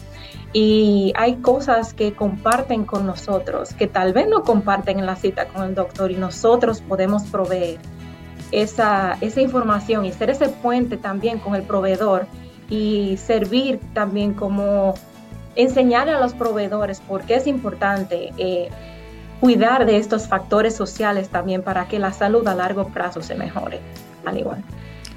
Y 0.52 1.12
hay 1.16 1.36
cosas 1.36 1.94
que 1.94 2.14
comparten 2.14 2.84
con 2.84 3.06
nosotros, 3.06 3.74
que 3.74 3.86
tal 3.86 4.12
vez 4.12 4.28
no 4.28 4.42
comparten 4.42 4.98
en 4.98 5.06
la 5.06 5.16
cita 5.16 5.46
con 5.46 5.64
el 5.64 5.74
doctor 5.74 6.10
y 6.10 6.16
nosotros 6.16 6.80
podemos 6.80 7.24
proveer 7.24 7.78
esa, 8.52 9.16
esa 9.20 9.40
información 9.40 10.04
y 10.04 10.12
ser 10.12 10.30
ese 10.30 10.48
puente 10.48 10.96
también 10.96 11.38
con 11.38 11.54
el 11.54 11.62
proveedor 11.62 12.26
y 12.68 13.16
servir 13.16 13.80
también 13.92 14.34
como 14.34 14.94
enseñar 15.56 16.08
a 16.08 16.20
los 16.20 16.34
proveedores 16.34 17.00
por 17.00 17.22
qué 17.22 17.36
es 17.36 17.46
importante 17.46 18.32
eh, 18.38 18.68
cuidar 19.40 19.86
de 19.86 19.98
estos 19.98 20.26
factores 20.26 20.74
sociales 20.74 21.28
también 21.28 21.62
para 21.62 21.86
que 21.88 21.98
la 21.98 22.12
salud 22.12 22.46
a 22.48 22.54
largo 22.54 22.88
plazo 22.88 23.22
se 23.22 23.34
mejore, 23.34 23.80
al 24.24 24.38
igual. 24.38 24.64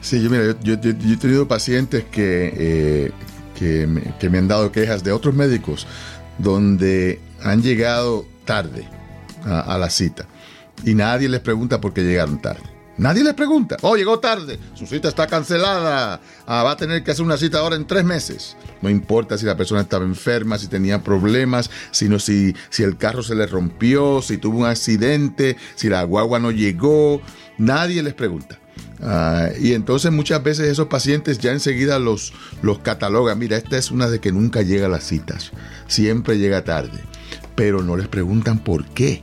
Sí, 0.02 0.22
yo, 0.22 0.30
mira, 0.30 0.56
yo, 0.62 0.74
he 0.74 1.18
tenido 1.18 1.48
pacientes 1.48 2.04
que, 2.06 2.54
eh, 2.56 3.12
que, 3.58 4.30
me, 4.30 4.38
han 4.38 4.48
dado 4.48 4.72
quejas 4.72 5.04
de 5.04 5.12
otros 5.12 5.34
médicos 5.34 5.88
donde 6.38 7.20
han 7.44 7.62
llegado 7.62 8.26
tarde 8.46 8.88
a 9.44 9.78
la 9.78 9.90
cita 9.90 10.26
y 10.84 10.94
nadie 10.94 11.30
les 11.30 11.40
pregunta 11.40 11.80
por 11.82 11.94
qué 11.94 12.04
llegaron 12.04 12.42
tarde. 12.42 12.77
Nadie 12.98 13.24
le 13.24 13.36
pregunta, 13.36 13.77
oh, 13.82 13.96
llegó 13.96 14.20
tarde, 14.20 14.58
su 14.74 14.88
cita 14.88 15.08
está 15.08 15.27
cancelada, 15.27 16.20
ah, 16.48 16.63
va 16.63 16.72
a 16.72 16.77
tener 16.77 17.04
que 17.04 17.12
hacer 17.12 17.24
una 17.24 17.38
cita 17.38 17.60
ahora 17.60 17.75
en 17.75 17.86
tres 17.86 18.04
meses. 18.04 18.58
No 18.82 18.89
importa 18.89 19.38
si 19.38 19.46
la 19.46 19.56
persona 19.56 19.82
estaba 19.82 20.04
enferma, 20.04 20.58
si 20.58 20.68
tenía 20.68 21.04
problemas, 21.04 21.70
sino 21.92 22.18
si, 22.18 22.56
si 22.70 22.82
el 22.82 22.98
carro 22.98 23.22
se 23.22 23.36
le 23.36 23.46
rompió, 23.46 24.24
si 24.24 24.38
tuvo 24.38 24.60
un 24.60 24.66
accidente, 24.66 25.58
si 25.75 25.89
la 25.89 26.01
guagua 26.04 26.39
no 26.39 26.50
llegó, 26.50 27.22
nadie 27.60 28.01
les 28.01 28.16
pregunta. 28.16 28.60
Ah, 29.00 29.50
y 29.60 29.74
entonces 29.74 30.12
muchas 30.12 30.42
veces 30.42 30.68
esos 30.68 30.88
pacientes 30.88 31.38
ya 31.38 31.51
enseguida 31.51 32.00
los, 32.00 32.34
los 32.63 32.80
catalogan, 32.80 33.38
mira, 33.38 33.58
esta 33.58 33.77
es 33.77 33.92
una 33.92 34.10
de 34.10 34.20
que 34.20 34.32
nunca 34.32 34.63
llega 34.63 34.88
a 34.88 34.89
las 34.89 35.04
citas, 35.04 35.51
siempre 35.88 36.39
llega 36.39 36.63
tarde, 36.63 37.00
pero 37.56 37.84
no 37.84 37.96
les 37.96 38.08
preguntan 38.08 38.58
por 38.58 38.86
qué. 38.86 39.22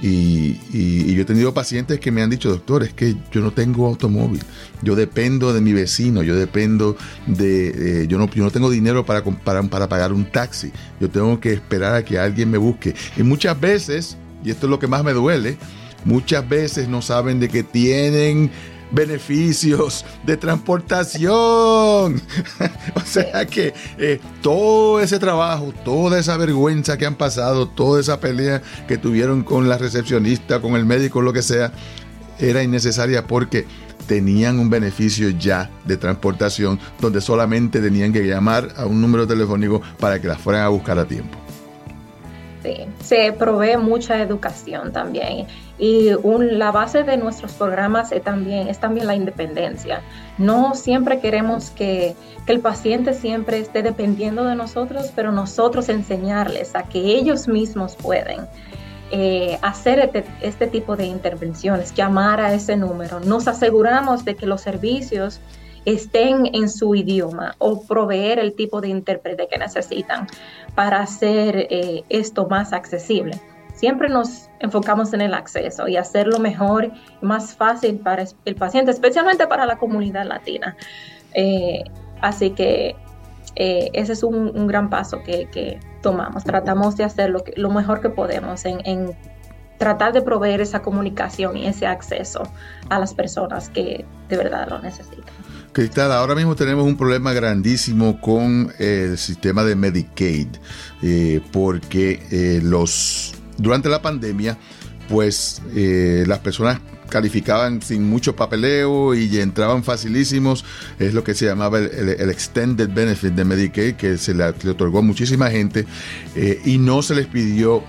Y, 0.00 1.14
yo 1.14 1.22
he 1.22 1.24
tenido 1.24 1.52
pacientes 1.52 1.98
que 1.98 2.12
me 2.12 2.22
han 2.22 2.30
dicho, 2.30 2.50
doctor, 2.50 2.84
es 2.84 2.92
que 2.92 3.16
yo 3.32 3.40
no 3.40 3.50
tengo 3.50 3.86
automóvil, 3.86 4.40
yo 4.82 4.94
dependo 4.94 5.52
de 5.52 5.60
mi 5.60 5.72
vecino, 5.72 6.22
yo 6.22 6.36
dependo 6.36 6.96
de, 7.26 8.02
eh, 8.02 8.06
yo, 8.06 8.18
no, 8.18 8.30
yo 8.30 8.44
no 8.44 8.50
tengo 8.50 8.70
dinero 8.70 9.04
para, 9.04 9.24
para, 9.24 9.62
para 9.64 9.88
pagar 9.88 10.12
un 10.12 10.30
taxi, 10.30 10.70
yo 11.00 11.10
tengo 11.10 11.40
que 11.40 11.52
esperar 11.52 11.96
a 11.96 12.04
que 12.04 12.18
alguien 12.18 12.50
me 12.50 12.58
busque. 12.58 12.94
Y 13.16 13.24
muchas 13.24 13.60
veces, 13.60 14.16
y 14.44 14.50
esto 14.50 14.66
es 14.66 14.70
lo 14.70 14.78
que 14.78 14.86
más 14.86 15.02
me 15.02 15.12
duele, 15.12 15.58
muchas 16.04 16.48
veces 16.48 16.88
no 16.88 17.02
saben 17.02 17.40
de 17.40 17.48
que 17.48 17.64
tienen 17.64 18.50
beneficios 18.90 20.04
de 20.24 20.36
transportación. 20.36 21.30
o 22.94 23.00
sea 23.04 23.46
que 23.46 23.74
eh, 23.98 24.20
todo 24.42 25.00
ese 25.00 25.18
trabajo, 25.18 25.72
toda 25.84 26.18
esa 26.18 26.36
vergüenza 26.36 26.96
que 26.96 27.06
han 27.06 27.16
pasado, 27.16 27.68
toda 27.68 28.00
esa 28.00 28.20
pelea 28.20 28.62
que 28.86 28.98
tuvieron 28.98 29.42
con 29.42 29.68
la 29.68 29.78
recepcionista, 29.78 30.60
con 30.60 30.74
el 30.74 30.84
médico, 30.84 31.22
lo 31.22 31.32
que 31.32 31.42
sea, 31.42 31.72
era 32.38 32.62
innecesaria 32.62 33.26
porque 33.26 33.66
tenían 34.06 34.58
un 34.58 34.70
beneficio 34.70 35.28
ya 35.30 35.70
de 35.84 35.96
transportación 35.96 36.80
donde 37.00 37.20
solamente 37.20 37.80
tenían 37.80 38.12
que 38.12 38.26
llamar 38.26 38.68
a 38.76 38.86
un 38.86 39.00
número 39.00 39.26
telefónico 39.26 39.82
para 40.00 40.20
que 40.20 40.28
las 40.28 40.38
fueran 40.38 40.62
a 40.62 40.68
buscar 40.68 40.98
a 40.98 41.04
tiempo. 41.04 41.38
Sí, 42.62 42.86
se 43.02 43.32
provee 43.32 43.76
mucha 43.76 44.20
educación 44.20 44.92
también 44.92 45.46
y 45.78 46.10
la 46.40 46.72
base 46.72 47.04
de 47.04 47.16
nuestros 47.16 47.52
programas 47.52 48.10
es 48.10 48.22
también, 48.22 48.66
es 48.66 48.78
también 48.80 49.06
la 49.06 49.14
independencia. 49.14 50.02
No 50.36 50.74
siempre 50.74 51.20
queremos 51.20 51.70
que, 51.70 52.16
el 52.46 52.60
paciente 52.60 53.12
siempre 53.12 53.58
esté 53.58 53.82
dependiendo 53.82 54.42
de 54.42 54.54
nosotros, 54.54 55.12
pero 55.14 55.32
nosotros 55.32 55.90
enseñarles 55.90 56.74
a 56.74 56.84
que 56.84 56.98
ellos 56.98 57.46
mismos 57.46 57.94
pueden 57.94 58.40
eh, 59.10 59.58
hacer 59.60 59.98
este, 59.98 60.24
este, 60.40 60.66
tipo 60.66 60.96
de 60.96 61.04
intervenciones, 61.04 61.92
llamar 61.92 62.40
a 62.40 62.54
ese 62.54 62.74
número. 62.74 63.20
Nos 63.20 63.48
aseguramos 63.48 64.24
de 64.24 64.34
que 64.34 64.46
los 64.46 64.62
servicios 64.62 65.42
estén 65.84 66.48
en 66.54 66.70
su 66.70 66.94
idioma 66.94 67.54
o 67.58 67.82
proveer 67.82 68.38
el 68.38 68.54
tipo 68.54 68.80
de 68.80 68.88
intérprete 68.88 69.46
que 69.46 69.58
necesitan 69.58 70.26
para 70.74 71.00
hacer 71.00 71.66
eh, 71.68 72.02
esto 72.08 72.46
más 72.48 72.72
accesible 72.72 73.38
siempre 73.78 74.08
nos 74.08 74.50
enfocamos 74.58 75.12
en 75.12 75.20
el 75.20 75.34
acceso 75.34 75.86
y 75.86 75.96
hacerlo 75.96 76.40
mejor 76.40 76.86
y 76.86 76.92
más 77.24 77.54
fácil 77.54 77.98
para 77.98 78.24
el 78.44 78.54
paciente, 78.56 78.90
especialmente 78.90 79.46
para 79.46 79.66
la 79.66 79.78
comunidad 79.78 80.26
latina. 80.26 80.76
Eh, 81.32 81.84
así 82.20 82.50
que 82.50 82.96
eh, 83.54 83.90
ese 83.92 84.12
es 84.12 84.22
un, 84.24 84.66
gran 84.66 84.90
paso 84.90 85.22
que, 85.22 85.78
tomamos. 86.02 86.44
Tratamos 86.44 86.96
de 86.96 87.04
hacer 87.04 87.30
lo, 87.30 87.42
lo 87.56 87.70
mejor 87.70 88.00
que 88.00 88.08
podemos 88.08 88.64
en, 88.64 89.16
tratar 89.78 90.12
de 90.12 90.22
proveer 90.22 90.60
esa 90.60 90.80
comunicación 90.80 91.56
y 91.56 91.66
ese 91.66 91.86
acceso 91.86 92.44
a 92.88 93.00
las 93.00 93.14
personas 93.14 93.68
que 93.68 94.04
de 94.28 94.36
verdad 94.36 94.68
lo 94.68 94.80
necesitan. 94.80 95.24
Cristal, 95.72 96.10
ahora 96.12 96.34
mismo 96.34 96.56
tenemos 96.56 96.84
un 96.84 96.96
problema 96.96 97.32
grandísimo 97.32 98.20
con 98.20 98.72
el 98.78 99.18
sistema 99.18 99.64
de 99.64 99.76
Medicaid, 99.76 100.48
eh, 101.02 101.40
porque 101.52 102.60
los 102.62 103.37
durante 103.58 103.88
la 103.88 104.00
pandemia, 104.00 104.56
pues 105.08 105.62
eh, 105.74 106.24
las 106.26 106.38
personas 106.38 106.80
calificaban 107.08 107.80
sin 107.80 108.08
mucho 108.08 108.36
papeleo 108.36 109.14
y 109.14 109.40
entraban 109.40 109.82
facilísimos. 109.82 110.64
Es 110.98 111.14
lo 111.14 111.24
que 111.24 111.34
se 111.34 111.46
llamaba 111.46 111.78
el, 111.78 112.30
Extended 112.30 112.90
Benefit 112.90 113.32
de 113.32 113.44
Medicaid, 113.44 113.94
que 113.94 114.18
se 114.18 114.34
le, 114.34 114.44
otorgó 114.44 114.98
a 114.98 115.02
muchísima 115.02 115.50
gente 115.50 115.86
eh, 116.36 116.60
y 116.64 116.78
no 116.78 117.02
se 117.02 117.14
les 117.14 117.26
pidió 117.26 117.82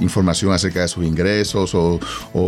información 0.00 0.52
acerca 0.52 0.82
de 0.82 0.88
sus 0.88 1.04
ingresos 1.04 1.74
o, 1.74 2.00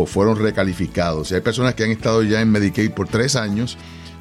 fueron 0.05 0.39
recalificados. 0.39 1.31
Y 1.31 1.35
hay 1.35 1.41
personas 1.41 1.75
que 1.75 1.83
han 1.83 1.91
estado 1.91 2.23
ya 2.23 2.41
en 2.41 2.49
Medicaid 2.49 2.91
por 2.91 3.07
tres 3.07 3.35
años. 3.35 3.77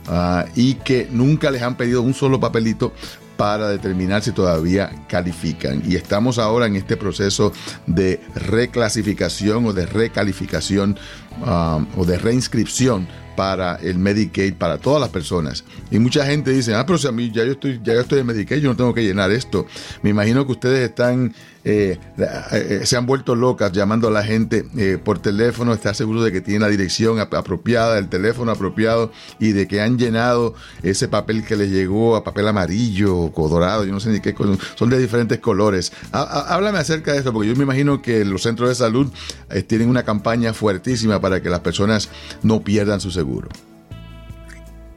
Ah, 0.08 0.46
y 0.56 0.74
que 0.74 1.08
nunca 1.12 1.50
les 1.50 1.62
han 1.62 1.76
pedido 1.76 2.02
un 2.02 2.14
solo 2.14 2.40
papelito 2.40 2.92
para 3.40 3.70
determinar 3.70 4.20
si 4.20 4.32
todavía 4.32 4.90
califican. 5.08 5.82
Y 5.88 5.96
estamos 5.96 6.38
ahora 6.38 6.66
en 6.66 6.76
este 6.76 6.98
proceso 6.98 7.54
de 7.86 8.20
reclasificación 8.34 9.64
o 9.64 9.72
de 9.72 9.86
recalificación 9.86 10.98
um, 11.40 11.86
o 11.96 12.04
de 12.04 12.18
reinscripción 12.18 13.08
para 13.36 13.76
el 13.76 13.98
Medicaid 13.98 14.56
para 14.56 14.76
todas 14.76 15.00
las 15.00 15.08
personas. 15.08 15.64
Y 15.90 15.98
mucha 15.98 16.26
gente 16.26 16.50
dice, 16.50 16.74
ah, 16.74 16.84
pero 16.84 16.98
si 16.98 17.08
a 17.08 17.12
mí 17.12 17.30
ya 17.32 17.42
yo 17.46 17.52
estoy, 17.52 17.80
ya 17.82 17.94
yo 17.94 18.00
estoy 18.00 18.18
en 18.18 18.26
Medicaid, 18.26 18.60
yo 18.60 18.68
no 18.68 18.76
tengo 18.76 18.92
que 18.92 19.02
llenar 19.02 19.30
esto. 19.30 19.66
Me 20.02 20.10
imagino 20.10 20.44
que 20.44 20.52
ustedes 20.52 20.90
están 20.90 21.32
eh, 21.62 21.98
eh, 22.52 22.80
se 22.84 22.96
han 22.96 23.04
vuelto 23.04 23.34
locas 23.34 23.72
llamando 23.72 24.08
a 24.08 24.10
la 24.10 24.24
gente 24.24 24.64
eh, 24.78 24.98
por 25.02 25.18
teléfono, 25.18 25.74
estar 25.74 25.94
seguro 25.94 26.22
de 26.22 26.32
que 26.32 26.40
tienen 26.40 26.62
la 26.62 26.68
dirección 26.68 27.18
apropiada, 27.18 27.98
el 27.98 28.08
teléfono 28.08 28.50
apropiado 28.52 29.12
y 29.38 29.52
de 29.52 29.68
que 29.68 29.82
han 29.82 29.98
llenado 29.98 30.54
ese 30.82 31.08
papel 31.08 31.44
que 31.44 31.56
les 31.56 31.70
llegó 31.70 32.16
a 32.16 32.24
papel 32.24 32.48
amarillo 32.48 33.30
o 33.34 33.48
dorado, 33.48 33.84
yo 33.84 33.92
no 33.92 34.00
sé 34.00 34.10
ni 34.10 34.20
qué, 34.20 34.34
son 34.74 34.90
de 34.90 34.98
diferentes 34.98 35.38
colores. 35.40 35.92
Háblame 36.12 36.78
acerca 36.78 37.12
de 37.12 37.18
esto, 37.18 37.32
porque 37.32 37.48
yo 37.48 37.56
me 37.56 37.64
imagino 37.64 38.00
que 38.00 38.24
los 38.24 38.42
centros 38.42 38.68
de 38.68 38.74
salud 38.74 39.12
tienen 39.66 39.88
una 39.88 40.02
campaña 40.02 40.54
fuertísima 40.54 41.20
para 41.20 41.42
que 41.42 41.50
las 41.50 41.60
personas 41.60 42.08
no 42.42 42.60
pierdan 42.60 43.00
su 43.00 43.10
seguro. 43.10 43.48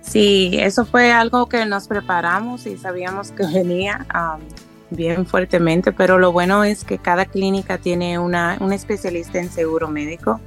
Sí, 0.02 0.52
eso 0.54 0.86
fue 0.86 1.12
algo 1.12 1.48
que 1.48 1.66
nos 1.66 1.88
preparamos 1.88 2.66
y 2.68 2.78
sabíamos 2.78 3.32
que 3.32 3.46
venía. 3.48 4.06
Bien 4.96 5.26
fuertemente, 5.26 5.92
pero 5.92 6.18
lo 6.18 6.32
bueno 6.32 6.64
es 6.64 6.84
que 6.84 6.98
cada 6.98 7.26
clínica 7.26 7.78
tiene 7.78 8.20
una, 8.20 8.58
un 8.60 8.74
especialista 8.74 9.40
en 9.40 9.50
seguro 9.50 9.88
médico. 9.88 10.40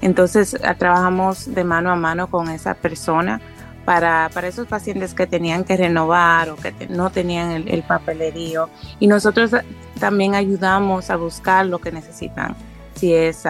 Entonces 0.00 0.56
trabajamos 0.78 1.54
de 1.54 1.64
mano 1.64 1.90
a 1.90 1.96
mano 1.96 2.28
con 2.28 2.48
esa 2.48 2.74
persona 2.74 3.40
para, 3.84 4.30
para 4.32 4.48
esos 4.48 4.66
pacientes 4.66 5.14
que 5.14 5.26
tenían 5.26 5.64
que 5.64 5.76
renovar 5.76 6.50
o 6.50 6.56
que 6.56 6.72
no 6.88 7.10
tenían 7.10 7.50
el, 7.68 7.82
papelerío. 7.82 8.68
Y 9.00 9.06
nosotros 9.06 9.52
también 9.98 10.34
ayudamos 10.34 11.10
a 11.10 11.16
buscar 11.16 11.66
lo 11.66 11.78
que 11.78 11.92
necesitan, 11.92 12.54
si 12.94 13.12
es 13.14 13.44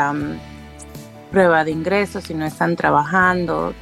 prueba 1.30 1.64
de 1.64 1.70
ingresos, 1.70 2.24
si 2.24 2.34
no 2.34 2.44
están 2.44 2.76
trabajando. 2.76 3.74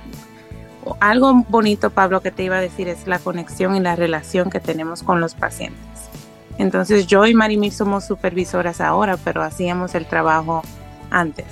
Algo 0.98 1.44
bonito, 1.48 1.90
Pablo, 1.90 2.20
que 2.20 2.30
te 2.30 2.44
iba 2.44 2.56
a 2.56 2.60
decir 2.60 2.88
es 2.88 3.06
la 3.06 3.18
conexión 3.18 3.76
y 3.76 3.80
la 3.80 3.96
relación 3.96 4.50
que 4.50 4.60
tenemos 4.60 5.02
con 5.02 5.20
los 5.20 5.34
pacientes. 5.34 5.80
Entonces 6.60 7.06
yo 7.06 7.24
y 7.24 7.32
Marimir 7.32 7.72
somos 7.72 8.04
supervisoras 8.04 8.82
ahora, 8.82 9.16
pero 9.16 9.42
hacíamos 9.42 9.94
el 9.94 10.04
trabajo 10.04 10.62
antes. 11.10 11.46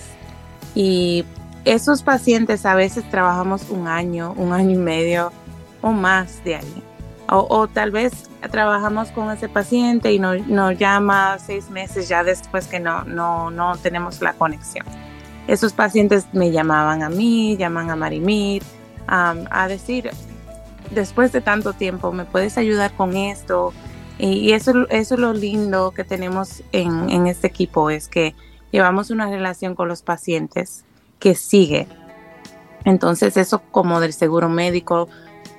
Y 0.74 1.24
esos 1.64 2.02
pacientes 2.02 2.66
a 2.66 2.74
veces 2.74 3.08
trabajamos 3.08 3.70
un 3.70 3.88
año, 3.88 4.34
un 4.36 4.52
año 4.52 4.72
y 4.72 4.76
medio 4.76 5.32
o 5.80 5.92
más 5.92 6.44
de 6.44 6.56
ahí. 6.56 6.82
O, 7.30 7.68
tal 7.68 7.90
vez 7.90 8.28
trabajamos 8.50 9.10
con 9.10 9.30
ese 9.30 9.48
paciente 9.48 10.12
y 10.12 10.18
nos, 10.18 10.78
llama 10.78 11.38
seis 11.38 11.70
meses 11.70 12.06
ya 12.06 12.22
después 12.22 12.66
que 12.66 12.78
no, 12.78 13.04
no, 13.04 13.50
no 13.50 13.78
tenemos 13.78 14.20
la 14.20 14.34
conexión. 14.34 14.84
Esos 15.46 15.72
pacientes 15.72 16.26
me 16.34 16.50
llamaban 16.50 17.02
a 17.02 17.08
mí, 17.08 17.56
llaman 17.56 17.88
a 17.88 17.96
Marimir, 17.96 18.62
a 19.06 19.68
decir, 19.68 20.10
después 20.90 21.32
de 21.32 21.40
tanto 21.40 21.72
tiempo, 21.72 22.12
¿me 22.12 22.26
puedes 22.26 22.58
ayudar 22.58 22.92
con 22.92 23.16
esto? 23.16 23.72
Y 24.18 24.52
eso, 24.52 24.88
eso 24.90 25.14
es 25.14 25.20
lo 25.20 25.32
lindo 25.32 25.92
que 25.92 26.02
tenemos 26.02 26.62
en, 26.72 27.08
en 27.08 27.28
este 27.28 27.46
equipo, 27.46 27.88
es 27.88 28.08
que 28.08 28.34
llevamos 28.72 29.10
una 29.10 29.30
relación 29.30 29.74
con 29.74 29.88
los 29.88 30.02
pacientes 30.02 30.84
que 31.20 31.34
sigue. 31.34 31.86
Entonces 32.84 33.36
eso 33.36 33.62
como 33.70 34.00
del 34.00 34.12
seguro 34.12 34.48
médico, 34.48 35.08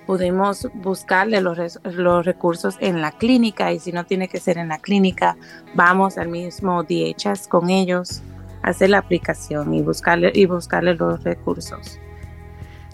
pudimos 0.09 0.67
buscarle 0.73 1.39
los, 1.39 1.79
los, 1.83 2.25
recursos 2.25 2.77
en 2.79 2.99
la 2.99 3.11
clínica 3.11 3.71
y 3.71 3.79
si 3.79 3.91
no 3.91 4.07
tiene 4.07 4.27
que 4.27 4.39
ser 4.39 4.57
en 4.57 4.69
la 4.69 4.79
clínica, 4.79 5.37
vamos 5.75 6.17
al 6.17 6.29
mismo 6.29 6.81
DHS 6.81 7.47
con 7.47 7.69
ellos, 7.69 8.23
hacer 8.63 8.89
la 8.89 8.97
aplicación 8.97 9.71
y 9.75 9.83
buscarle, 9.83 10.31
y 10.33 10.47
buscarle 10.47 10.95
los 10.95 11.23
recursos. 11.23 11.99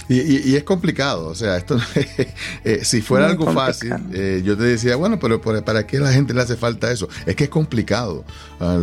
Y, 0.08 0.56
es 0.56 0.63
complicado, 0.63 1.28
o 1.28 1.36
sea, 1.36 1.58
esto 1.58 1.80
eh, 2.63 2.82
si 2.84 3.02
fuera 3.02 3.26
algo 3.26 3.52
fácil, 3.52 3.91
eh, 4.13 4.44
yo 4.46 4.56
te 4.56 4.63
decía, 4.63 4.96
bueno, 4.96 5.20
pero, 5.20 5.41
¿para 5.41 5.88
qué 5.88 5.98
a 5.98 6.02
la 6.02 6.13
gente 6.13 6.34
le 6.34 6.41
hace 6.41 6.56
falta 6.56 6.91
eso? 6.91 7.10
Es 7.26 7.36
que 7.36 7.46
es 7.46 7.50
complicado 7.50 8.24
ah, 8.60 8.78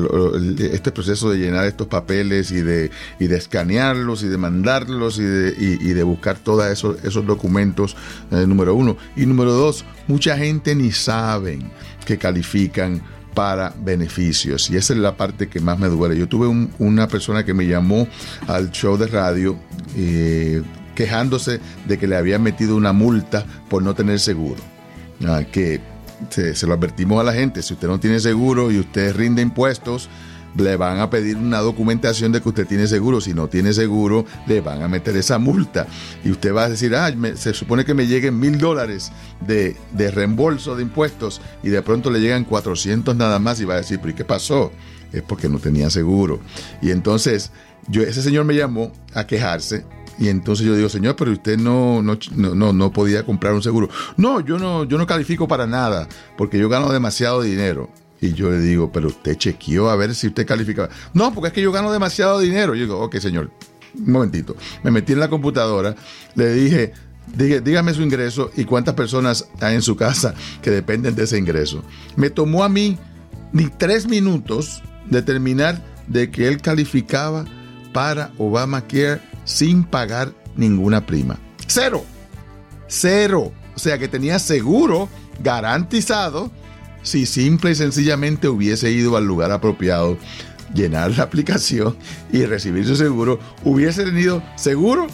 este 0.58 0.90
proceso 0.90 1.30
de 1.30 1.38
llenar 1.38 1.64
estos 1.66 1.86
papeles 1.86 2.50
y 2.50 2.60
de, 2.60 2.90
y 3.20 3.28
de 3.28 3.36
escanearlos 3.36 4.24
y 4.24 4.28
de 4.28 4.36
mandarlos 4.36 5.18
y 5.18 5.22
de, 5.22 5.54
y, 5.58 5.92
de 5.92 6.02
buscar 6.02 6.38
todos 6.38 6.66
esos, 6.66 7.02
esos 7.04 7.24
documentos, 7.24 7.96
eh, 8.32 8.44
número 8.46 8.74
uno. 8.74 8.96
Y 9.14 9.24
número 9.26 9.52
dos, 9.52 9.84
mucha 10.08 10.36
gente 10.36 10.74
ni 10.74 10.90
saben 10.90 11.70
que 12.04 12.18
califican 12.18 13.00
para 13.32 13.72
beneficios. 13.78 14.70
Y 14.70 14.76
esa 14.76 14.92
es 14.92 14.98
la 14.98 15.16
parte 15.16 15.48
que 15.48 15.60
más 15.60 15.78
me 15.78 15.88
duele. 15.88 16.18
Yo 16.18 16.28
tuve 16.28 16.48
una 16.78 17.06
persona 17.06 17.44
que 17.44 17.54
me 17.54 17.66
llamó 17.66 18.08
al 18.48 18.72
show 18.72 18.96
de 18.96 19.06
radio 19.06 19.56
quejándose 20.94 21.60
de 21.86 21.98
que 21.98 22.06
le 22.06 22.16
habían 22.16 22.42
metido 22.42 22.76
una 22.76 22.92
multa 22.92 23.44
por 23.68 23.82
no 23.82 23.94
tener 23.94 24.20
seguro. 24.20 24.60
Ah, 25.26 25.42
que 25.50 25.80
se, 26.30 26.66
lo 26.66 26.74
advertimos 26.74 27.20
a 27.20 27.24
la 27.24 27.32
gente, 27.32 27.62
si 27.62 27.74
usted 27.74 27.88
no 27.88 28.00
tiene 28.00 28.20
seguro 28.20 28.70
y 28.70 28.78
usted 28.78 29.14
rinde 29.14 29.42
impuestos, 29.42 30.08
le 30.56 30.76
van 30.76 31.00
a 31.00 31.08
pedir 31.08 31.36
una 31.36 31.60
documentación 31.60 32.30
de 32.30 32.42
que 32.42 32.48
usted 32.48 32.66
tiene 32.66 32.86
seguro. 32.86 33.20
Si 33.20 33.32
no 33.32 33.48
tiene 33.48 33.72
seguro, 33.72 34.26
le 34.46 34.60
van 34.60 34.82
a 34.82 34.88
meter 34.88 35.16
esa 35.16 35.38
multa. 35.38 35.86
Y 36.24 36.30
usted 36.30 36.54
va 36.54 36.64
a 36.64 36.68
decir, 36.68 36.94
ah, 36.94 37.10
se 37.36 37.54
supone 37.54 37.84
que 37.84 37.94
me 37.94 38.06
lleguen 38.06 38.38
mil 38.38 38.58
dólares 38.58 39.12
de, 39.40 39.76
reembolso 40.10 40.76
de 40.76 40.82
impuestos 40.82 41.40
y 41.62 41.70
de 41.70 41.82
pronto 41.82 42.10
le 42.10 42.20
llegan 42.20 42.44
400 42.44 43.16
nada 43.16 43.38
más 43.38 43.60
y 43.60 43.64
va 43.64 43.74
a 43.74 43.78
decir, 43.78 43.98
pero 43.98 44.10
¿y 44.10 44.14
qué 44.14 44.24
pasó? 44.24 44.72
Es 45.12 45.22
porque 45.22 45.48
no 45.48 45.58
tenía 45.58 45.88
seguro. 45.90 46.40
Y 46.82 46.90
entonces, 46.90 47.50
yo, 47.88 48.02
ese 48.02 48.22
señor 48.22 48.44
me 48.44 48.54
llamó 48.54 48.92
a 49.14 49.26
quejarse 49.26 49.84
y 50.18 50.28
entonces 50.28 50.66
yo 50.66 50.76
digo, 50.76 50.88
señor, 50.88 51.16
pero 51.16 51.32
usted 51.32 51.58
no, 51.58 52.02
no, 52.02 52.18
no, 52.34 52.72
no 52.72 52.92
podía 52.92 53.24
comprar 53.24 53.54
un 53.54 53.62
seguro. 53.62 53.88
No, 54.16 54.40
yo 54.40 54.58
no, 54.58 54.84
yo 54.84 54.98
no 54.98 55.06
califico 55.06 55.48
para 55.48 55.66
nada, 55.66 56.08
porque 56.36 56.58
yo 56.58 56.68
gano 56.68 56.92
demasiado 56.92 57.42
dinero. 57.42 57.90
Y 58.20 58.34
yo 58.34 58.50
le 58.50 58.60
digo, 58.60 58.92
pero 58.92 59.08
usted 59.08 59.36
chequeó 59.36 59.90
a 59.90 59.96
ver 59.96 60.14
si 60.14 60.28
usted 60.28 60.46
calificaba. 60.46 60.90
No, 61.12 61.34
porque 61.34 61.48
es 61.48 61.52
que 61.52 61.62
yo 61.62 61.72
gano 61.72 61.90
demasiado 61.90 62.38
dinero. 62.38 62.74
yo 62.74 62.82
digo, 62.82 63.00
ok, 63.00 63.16
señor, 63.16 63.50
un 63.98 64.12
momentito. 64.12 64.56
Me 64.84 64.90
metí 64.90 65.12
en 65.12 65.20
la 65.20 65.28
computadora, 65.28 65.96
le 66.36 66.54
dije, 66.54 66.92
dije, 67.34 67.60
dígame 67.60 67.94
su 67.94 68.02
ingreso 68.02 68.50
y 68.56 68.64
cuántas 68.64 68.94
personas 68.94 69.48
hay 69.60 69.74
en 69.74 69.82
su 69.82 69.96
casa 69.96 70.34
que 70.62 70.70
dependen 70.70 71.14
de 71.16 71.24
ese 71.24 71.38
ingreso. 71.38 71.82
Me 72.14 72.30
tomó 72.30 72.62
a 72.62 72.68
mí 72.68 72.96
ni 73.52 73.66
tres 73.66 74.06
minutos 74.06 74.82
determinar 75.10 75.82
de 76.06 76.30
que 76.30 76.46
él 76.46 76.60
calificaba 76.60 77.44
para 77.92 78.32
Obamacare 78.38 79.20
sin 79.44 79.84
pagar 79.84 80.32
ninguna 80.56 81.06
prima. 81.06 81.38
Cero. 81.66 82.04
Cero. 82.88 83.52
O 83.74 83.78
sea 83.78 83.98
que 83.98 84.08
tenía 84.08 84.38
seguro 84.38 85.08
garantizado 85.42 86.50
si 87.02 87.26
simple 87.26 87.72
y 87.72 87.74
sencillamente 87.74 88.48
hubiese 88.48 88.90
ido 88.90 89.16
al 89.16 89.26
lugar 89.26 89.50
apropiado, 89.52 90.16
llenar 90.74 91.16
la 91.16 91.24
aplicación 91.24 91.96
y 92.32 92.44
recibir 92.44 92.86
su 92.86 92.96
seguro, 92.96 93.38
hubiese 93.64 94.04
tenido 94.04 94.42
seguro 94.56 95.06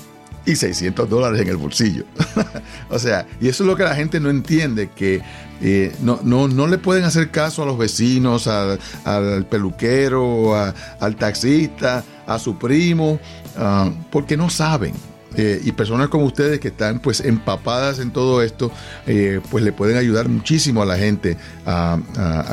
y 0.44 0.56
600 0.56 1.10
dólares 1.10 1.40
en 1.40 1.48
el 1.48 1.56
bolsillo. 1.56 2.04
o 2.90 2.98
sea, 2.98 3.26
y 3.40 3.48
eso 3.48 3.64
es 3.64 3.66
lo 3.66 3.76
que 3.76 3.84
la 3.84 3.94
gente 3.94 4.18
no 4.18 4.30
entiende, 4.30 4.88
que 4.94 5.20
eh, 5.60 5.94
no, 6.00 6.20
no, 6.22 6.48
no, 6.48 6.66
le 6.66 6.78
pueden 6.78 7.04
hacer 7.04 7.30
caso 7.30 7.62
a 7.62 7.66
los 7.66 7.76
vecinos, 7.76 8.46
al 8.46 9.46
peluquero, 9.46 10.54
al 10.54 11.16
taxista, 11.16 12.04
a 12.26 12.38
su 12.38 12.56
primo, 12.58 13.20
ah, 13.58 13.90
porque 14.10 14.36
no 14.36 14.48
saben. 14.50 14.94
Eh, 15.36 15.60
y 15.62 15.72
personas 15.72 16.08
como 16.08 16.24
ustedes 16.24 16.58
que 16.58 16.68
están 16.68 17.00
pues 17.00 17.20
empapadas 17.20 17.98
en 17.98 18.10
todo 18.12 18.42
esto, 18.42 18.72
eh, 19.06 19.40
pues 19.50 19.62
le 19.62 19.72
pueden 19.72 19.96
ayudar 19.96 20.28
muchísimo 20.28 20.82
a 20.82 20.86
la 20.86 20.96
gente 20.96 21.36
a, 21.66 21.98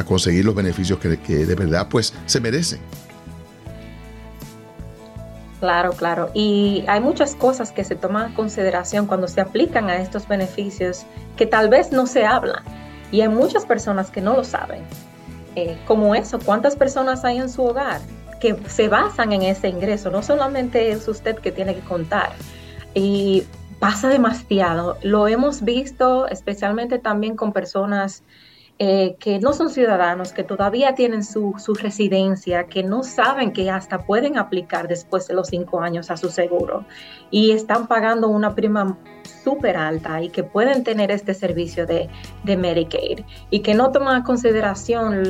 conseguir 0.06 0.44
los 0.44 0.54
beneficios 0.54 1.00
que, 1.00 1.08
de 1.46 1.56
verdad 1.56 1.88
pues 1.89 2.13
se 2.26 2.39
merecen. 2.41 2.80
Claro, 5.62 5.94
claro. 5.94 6.30
Y 6.34 6.84
hay 6.88 7.00
muchas 7.00 7.34
cosas 7.34 7.72
que 7.72 7.84
se 7.84 7.96
toman 7.96 8.28
en 8.28 8.34
consideración 8.36 9.08
cuando 9.08 9.28
se 9.28 9.41
aplican 9.41 9.89
a 9.89 9.96
estos 9.98 10.28
beneficios 10.28 11.06
que 11.38 11.46
tal 11.46 11.70
vez 11.70 11.91
no 11.91 12.06
se 12.06 12.26
hablan. 12.26 12.63
Y 13.12 13.22
hay 13.22 13.30
muchas 13.30 13.65
personas 13.65 14.12
que 14.12 14.20
no 14.20 14.36
lo 14.36 14.44
saben. 14.44 14.84
Eh, 15.56 15.78
como 15.88 16.13
eso, 16.13 16.39
¿cuántas 16.39 16.76
personas 16.76 17.24
hay 17.24 17.38
en 17.38 17.50
su 17.50 17.63
hogar? 17.63 18.02
Que 18.39 18.56
se 18.67 18.88
basan 18.88 19.34
en 19.34 19.43
ese 19.43 19.69
ingreso. 19.69 20.10
No 20.12 20.21
solamente 20.21 20.91
es 20.91 21.08
usted 21.08 21.36
que 21.38 21.52
tiene 21.52 21.76
que 21.76 21.82
contar. 21.82 22.32
Y 22.93 23.43
pasa 23.80 24.10
demasiado. 24.10 24.98
Lo 25.02 25.28
hemos 25.28 25.63
visto 25.63 26.28
especialmente 26.28 27.00
también 27.00 27.36
con 27.36 27.54
personas 27.54 28.24
eh, 28.78 29.16
que 29.20 29.40
no 29.40 29.54
son 29.54 29.70
ciudadanos, 29.70 30.34
que 30.34 30.44
todavía 30.44 30.96
tienen 30.96 31.24
su, 31.24 31.54
su, 31.58 31.76
residencia, 31.76 32.66
que 32.66 32.84
no 32.84 33.04
saben 33.04 33.54
que 33.54 33.70
hasta 33.70 34.06
pueden 34.06 34.38
aplicar 34.38 34.90
después 34.90 35.28
de 35.28 35.34
los 35.34 35.48
cinco 35.48 35.80
años 35.80 36.12
a 36.12 36.18
su 36.18 36.30
seguro 36.30 36.86
y 37.32 37.52
están 37.52 37.88
pagando 37.88 38.28
una 38.28 38.54
prima 38.54 38.98
súper 39.46 39.78
alta 39.78 40.22
y 40.22 40.30
que 40.30 40.44
pueden 40.44 40.84
tener 40.84 41.10
este 41.10 41.34
servicio 41.34 41.86
de, 41.86 42.10
de 42.44 42.58
Medicaid 42.58 43.22
y 43.50 43.62
que 43.62 43.74
no 43.76 43.92
toman 43.92 44.18
en 44.18 44.24
consideración 44.24 45.24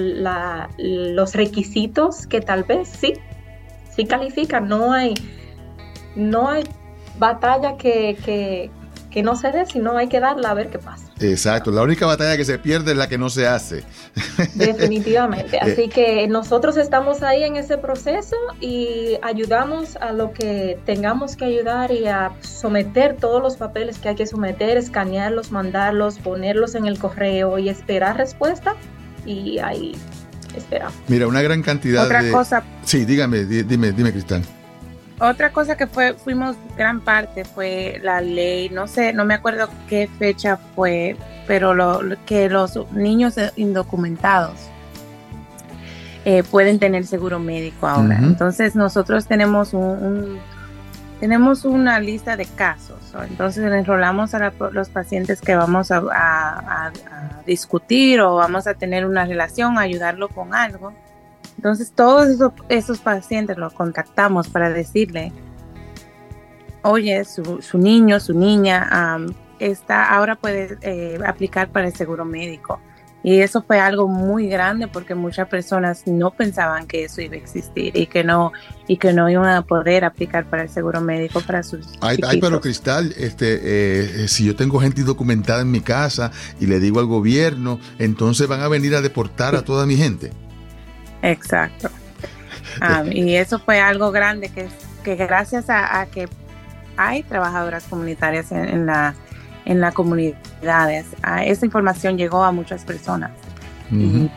los 0.77 1.35
requisitos 1.35 2.25
que 2.25 2.41
tal 2.41 2.63
vez 2.63 2.87
sí, 2.87 3.13
sí 3.95 4.05
califican. 4.05 4.67
No 4.67 4.91
hay, 4.91 5.13
no 6.15 6.49
hay 6.49 6.63
batalla 7.19 7.77
que, 7.77 8.71
que 9.15 9.23
no 9.23 9.37
se 9.37 9.49
dé, 9.49 9.65
sino 9.65 9.95
hay 9.95 10.09
que 10.09 10.19
darla 10.19 10.49
a 10.49 10.53
ver 10.53 10.69
qué 10.69 10.77
pasa. 10.77 11.05
Exacto, 11.21 11.71
la 11.71 11.83
única 11.83 12.05
batalla 12.05 12.35
que 12.35 12.43
se 12.43 12.59
pierde 12.59 12.91
es 12.91 12.97
la 12.97 13.07
que 13.07 13.17
no 13.17 13.29
se 13.29 13.47
hace. 13.47 13.85
Definitivamente, 14.55 15.57
así 15.57 15.83
eh. 15.83 15.89
que 15.89 16.27
nosotros 16.27 16.75
estamos 16.75 17.23
ahí 17.23 17.43
en 17.43 17.55
ese 17.55 17.77
proceso 17.77 18.35
y 18.59 19.17
ayudamos 19.21 19.95
a 19.95 20.11
lo 20.11 20.33
que 20.33 20.77
tengamos 20.85 21.37
que 21.37 21.45
ayudar 21.45 21.93
y 21.93 22.07
a 22.07 22.33
someter 22.41 23.15
todos 23.15 23.41
los 23.41 23.55
papeles 23.55 23.99
que 23.99 24.09
hay 24.09 24.15
que 24.15 24.27
someter, 24.27 24.75
escanearlos, 24.75 25.49
mandarlos, 25.49 26.19
ponerlos 26.19 26.75
en 26.75 26.85
el 26.85 26.99
correo 26.99 27.57
y 27.57 27.69
esperar 27.69 28.17
respuesta 28.17 28.75
y 29.25 29.59
ahí 29.59 29.95
esperamos. 30.57 30.93
Mira, 31.07 31.25
una 31.25 31.41
gran 31.41 31.63
cantidad 31.63 32.03
Otra 32.03 32.21
de... 32.21 32.33
cosa. 32.33 32.63
Sí, 32.83 33.05
dígame, 33.05 33.45
dime, 33.45 33.93
dime, 33.93 34.11
Cristal. 34.11 34.43
Otra 35.19 35.51
cosa 35.51 35.77
que 35.77 35.87
fue, 35.87 36.13
fuimos 36.13 36.57
gran 36.77 36.99
parte 36.99 37.45
fue 37.45 37.99
la 38.03 38.19
ley, 38.19 38.69
no 38.69 38.87
sé, 38.87 39.13
no 39.13 39.23
me 39.23 39.33
acuerdo 39.33 39.69
qué 39.87 40.09
fecha 40.19 40.57
fue, 40.75 41.15
pero 41.47 41.73
lo, 41.73 42.01
que 42.25 42.49
los 42.49 42.91
niños 42.91 43.35
indocumentados 43.55 44.59
eh, 46.25 46.43
pueden 46.43 46.79
tener 46.79 47.05
seguro 47.05 47.39
médico 47.39 47.87
ahora. 47.87 48.17
Entonces 48.17 48.75
nosotros 48.75 49.25
tenemos 49.25 49.73
un, 49.73 50.39
tenemos 51.19 51.63
una 51.63 51.99
lista 51.99 52.35
de 52.35 52.45
casos. 52.45 52.97
Entonces 53.29 53.63
enrolamos 53.71 54.33
a 54.33 54.51
los 54.71 54.89
pacientes 54.89 55.39
que 55.39 55.55
vamos 55.55 55.91
a, 55.91 56.01
a, 56.11 56.91
discutir 57.45 58.19
o 58.21 58.35
vamos 58.35 58.67
a 58.67 58.73
tener 58.73 59.05
una 59.05 59.25
relación, 59.25 59.77
ayudarlo 59.77 60.27
con 60.27 60.53
algo. 60.53 60.93
Entonces 61.57 61.91
todos 61.91 62.27
esos, 62.69 62.99
pacientes 62.99 63.57
los 63.57 63.73
contactamos 63.73 64.49
para 64.49 64.69
decirle, 64.69 65.31
oye, 66.83 67.23
su, 67.25 67.77
niño, 67.77 68.19
su 68.19 68.33
niña 68.33 69.17
está, 69.59 70.15
ahora 70.15 70.35
puede 70.35 70.77
eh, 70.81 71.19
aplicar 71.25 71.69
para 71.69 71.87
el 71.87 71.95
seguro 71.95 72.25
médico. 72.25 72.79
Y 73.25 73.39
eso 73.39 73.63
fue 73.63 73.79
algo 73.79 74.07
muy 74.07 74.47
grande 74.47 74.87
porque 74.87 75.15
muchas 75.15 75.47
personas 75.47 76.03
no 76.05 76.29
pensaban 76.29 76.85
que 76.85 77.05
eso 77.05 77.21
iba 77.21 77.33
a 77.33 77.37
existir 77.37 77.97
y 77.97 78.05
que 78.05 78.23
no 78.23 78.51
y 78.87 78.97
que 78.97 79.13
no 79.13 79.27
iban 79.27 79.49
a 79.49 79.63
poder 79.63 80.05
aplicar 80.05 80.47
para 80.47 80.61
el 80.61 80.69
seguro 80.69 81.01
médico 81.01 81.41
para 81.41 81.63
sus 81.63 81.87
Ay, 82.01 82.19
ay 82.21 82.39
pero 82.39 82.61
Cristal, 82.61 83.15
este, 83.17 83.61
eh, 83.63 84.27
si 84.27 84.45
yo 84.45 84.55
tengo 84.55 84.79
gente 84.79 85.01
indocumentada 85.01 85.63
en 85.63 85.71
mi 85.71 85.81
casa 85.81 86.31
y 86.59 86.67
le 86.67 86.79
digo 86.79 86.99
al 86.99 87.07
gobierno, 87.07 87.79
entonces 87.97 88.47
van 88.47 88.61
a 88.61 88.67
venir 88.67 88.93
a 88.93 89.01
deportar 89.01 89.55
a 89.55 89.63
toda 89.63 89.87
mi 89.87 89.97
gente. 89.97 90.31
Exacto. 91.25 91.89
y 93.11 93.35
eso 93.35 93.59
fue 93.59 93.79
algo 93.79 94.11
grande 94.11 94.49
que, 94.49 94.67
que 95.03 95.15
gracias 95.15 95.65
a, 95.69 96.05
que 96.11 96.27
hay 96.97 97.23
trabajadoras 97.23 97.83
comunitarias 97.85 98.51
en, 98.51 98.85
la 98.85 99.15
en 99.65 99.81
las 99.81 99.93
comunidades, 99.93 101.05
esa 101.43 101.65
información 101.65 102.17
llegó 102.17 102.43
a 102.43 102.51
muchas 102.51 102.83
personas. 102.83 103.31
y 103.91 104.29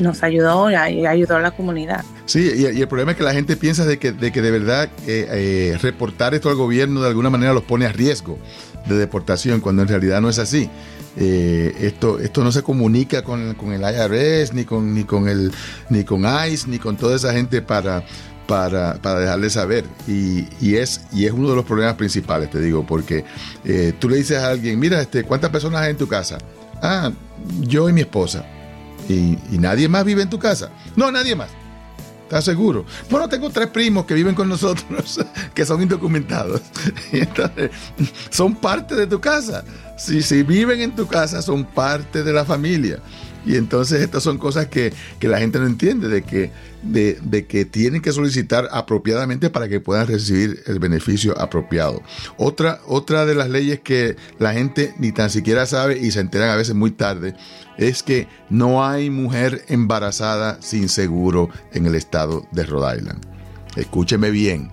nos 0.00 0.22
ayudó 0.22 0.70
y 0.70 0.74
ayudó 0.74 1.36
a 1.36 1.40
la 1.40 1.50
comunidad. 1.50 2.04
Sí, 2.24 2.50
y, 2.56 2.64
el 2.64 2.88
problema 2.88 3.12
es 3.12 3.18
que 3.18 3.24
la 3.24 3.32
gente 3.32 3.56
piensa 3.56 3.84
de 3.84 3.98
que 3.98 4.12
de, 4.12 4.32
que 4.32 4.40
de 4.40 4.50
verdad 4.50 4.88
eh, 5.06 5.26
eh, 5.30 5.78
reportar 5.80 6.34
esto 6.34 6.48
al 6.48 6.56
gobierno 6.56 7.02
de 7.02 7.08
alguna 7.08 7.30
manera 7.30 7.52
los 7.52 7.64
pone 7.64 7.86
a 7.86 7.92
riesgo 7.92 8.38
de 8.86 8.96
deportación, 8.96 9.60
cuando 9.60 9.82
en 9.82 9.88
realidad 9.88 10.20
no 10.20 10.28
es 10.28 10.38
así. 10.38 10.68
Eh, 11.16 11.74
esto, 11.80 12.20
esto 12.20 12.44
no 12.44 12.52
se 12.52 12.62
comunica 12.62 13.22
con, 13.22 13.56
el 13.72 13.80
IRS, 13.80 14.52
ni 14.54 14.64
con, 14.64 14.94
ni 14.94 15.04
con 15.04 15.28
el, 15.28 15.52
ni 15.88 16.04
con 16.04 16.24
ICE, 16.24 16.68
ni 16.68 16.78
con 16.78 16.96
toda 16.96 17.16
esa 17.16 17.32
gente 17.32 17.62
para, 17.62 18.04
para, 18.46 18.94
para 18.94 19.20
dejarle 19.20 19.50
saber. 19.50 19.84
Y, 20.06 20.46
y, 20.60 20.76
es, 20.76 21.02
y 21.12 21.26
es 21.26 21.32
uno 21.32 21.50
de 21.50 21.56
los 21.56 21.64
problemas 21.64 21.94
principales, 21.94 22.50
te 22.50 22.60
digo, 22.60 22.86
porque 22.86 23.24
eh, 23.64 23.92
tú 23.98 24.08
le 24.08 24.16
dices 24.16 24.38
a 24.38 24.50
alguien, 24.50 24.78
mira, 24.78 25.00
este, 25.00 25.24
¿cuántas 25.24 25.50
personas 25.50 25.82
hay 25.82 25.90
en 25.90 25.96
tu 25.96 26.08
casa? 26.08 26.38
Ah, 26.82 27.10
yo 27.60 27.88
y 27.88 27.92
mi 27.92 28.02
esposa. 28.02 28.44
Y 29.08 29.36
nadie 29.58 29.88
más 29.88 30.04
vive 30.04 30.22
en 30.22 30.30
tu 30.30 30.38
casa. 30.38 30.70
No, 30.94 31.10
nadie 31.10 31.34
más. 31.34 31.48
¿Estás 32.30 32.44
seguro? 32.44 32.84
Bueno, 33.10 33.28
tengo 33.28 33.50
tres 33.50 33.66
primos 33.66 34.04
que 34.04 34.14
viven 34.14 34.36
con 34.36 34.48
nosotros, 34.48 35.18
que 35.52 35.66
son 35.66 35.82
indocumentados. 35.82 36.62
entonces, 37.10 37.72
son 38.30 38.54
parte 38.54 38.94
de 38.94 39.08
tu 39.08 39.20
casa. 39.20 39.64
Si, 39.98 40.22
si 40.22 40.44
viven 40.44 40.80
en 40.80 40.94
tu 40.94 41.08
casa, 41.08 41.42
son 41.42 41.64
parte 41.64 42.22
de 42.22 42.32
la 42.32 42.44
familia. 42.44 43.00
Y 43.46 43.56
entonces 43.56 44.02
estas 44.02 44.22
son 44.22 44.38
cosas 44.38 44.66
que, 44.66 44.92
la 45.20 45.38
gente 45.38 45.58
no 45.58 45.66
entiende, 45.66 46.08
de 46.08 46.22
que, 46.22 46.50
de, 46.82 47.46
que 47.46 47.64
tienen 47.64 48.02
que 48.02 48.12
solicitar 48.12 48.68
apropiadamente 48.72 49.50
para 49.50 49.68
que 49.68 49.80
puedan 49.80 50.06
recibir 50.06 50.62
el 50.66 50.78
beneficio 50.78 51.38
apropiado. 51.40 52.02
Otra, 52.36 52.80
otra 52.86 53.26
de 53.26 53.34
las 53.34 53.48
leyes 53.48 53.80
que 53.80 54.16
la 54.38 54.52
gente 54.52 54.94
ni 54.98 55.12
tan 55.12 55.30
siquiera 55.30 55.66
sabe 55.66 55.98
y 55.98 56.10
se 56.10 56.20
enteran 56.20 56.50
a 56.50 56.56
veces 56.56 56.74
muy 56.74 56.90
tarde 56.90 57.34
es 57.78 58.02
que 58.02 58.28
no 58.50 58.84
hay 58.84 59.08
mujer 59.08 59.64
embarazada 59.68 60.60
sin 60.60 60.88
seguro 60.88 61.48
en 61.72 61.86
el 61.86 61.94
estado 61.94 62.46
de 62.52 62.64
Rhode 62.64 62.98
Island. 62.98 63.24
Escúcheme 63.76 64.30
bien, 64.30 64.70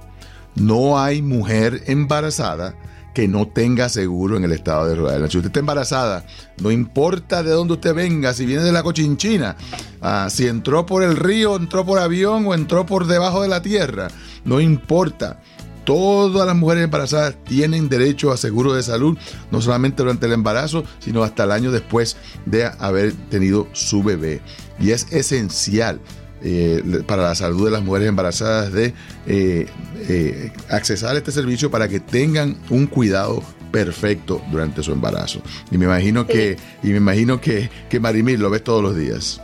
no 0.55 0.99
hay 0.99 1.21
mujer 1.21 1.83
embarazada 1.85 2.75
que 3.17 3.27
no 3.27 3.47
tenga 3.47 3.89
seguro 3.89 4.37
en 4.37 4.43
el 4.43 4.51
estado 4.51 4.85
de 4.85 4.93
Rhode 4.93 5.15
Island. 5.15 5.31
Si 5.31 5.37
usted 5.39 5.49
está 5.49 5.59
embarazada, 5.59 6.23
no 6.61 6.69
importa 6.69 7.41
de 7.41 7.49
dónde 7.49 7.73
usted 7.73 7.95
venga, 7.95 8.31
si 8.31 8.45
viene 8.45 8.61
de 8.61 8.71
la 8.71 8.83
cochinchina, 8.83 9.57
ah, 10.01 10.27
si 10.29 10.45
entró 10.45 10.85
por 10.85 11.01
el 11.01 11.15
río, 11.15 11.55
entró 11.55 11.83
por 11.83 11.97
avión 11.97 12.45
o 12.45 12.53
entró 12.53 12.85
por 12.85 13.07
debajo 13.07 13.41
de 13.41 13.47
la 13.47 13.63
tierra, 13.63 14.09
no 14.45 14.61
importa. 14.61 15.41
Todas 15.83 16.45
las 16.45 16.55
mujeres 16.55 16.83
embarazadas 16.83 17.43
tienen 17.43 17.89
derecho 17.89 18.31
a 18.31 18.37
seguro 18.37 18.75
de 18.75 18.83
salud, 18.83 19.17
no 19.49 19.63
solamente 19.63 20.03
durante 20.03 20.27
el 20.27 20.33
embarazo, 20.33 20.83
sino 20.99 21.23
hasta 21.23 21.45
el 21.45 21.53
año 21.53 21.71
después 21.71 22.17
de 22.45 22.65
haber 22.65 23.13
tenido 23.31 23.67
su 23.73 24.03
bebé. 24.03 24.41
Y 24.79 24.91
es 24.91 25.11
esencial 25.11 26.01
eh, 26.43 27.03
para 27.07 27.23
la 27.23 27.35
salud 27.35 27.65
de 27.65 27.71
las 27.71 27.83
mujeres 27.83 28.09
embarazadas 28.09 28.71
de 28.71 28.93
eh, 29.25 29.65
eh, 30.07 30.51
accesar 30.69 31.15
a 31.15 31.17
este 31.17 31.31
servicio 31.31 31.71
para 31.71 31.87
que 31.87 31.99
tengan 31.99 32.55
un 32.69 32.85
cuidado 32.85 33.41
perfecto 33.71 34.41
durante 34.51 34.83
su 34.83 34.91
embarazo. 34.91 35.41
Y 35.71 35.79
me 35.79 35.85
imagino 35.85 36.27
que, 36.27 36.57
y 36.83 36.89
me 36.89 36.97
imagino 36.97 37.41
que, 37.41 37.71
que 37.89 37.99
Marimil 37.99 38.39
lo 38.39 38.51
ves 38.51 38.63
todos 38.63 38.83
los 38.83 38.95
días. 38.95 39.41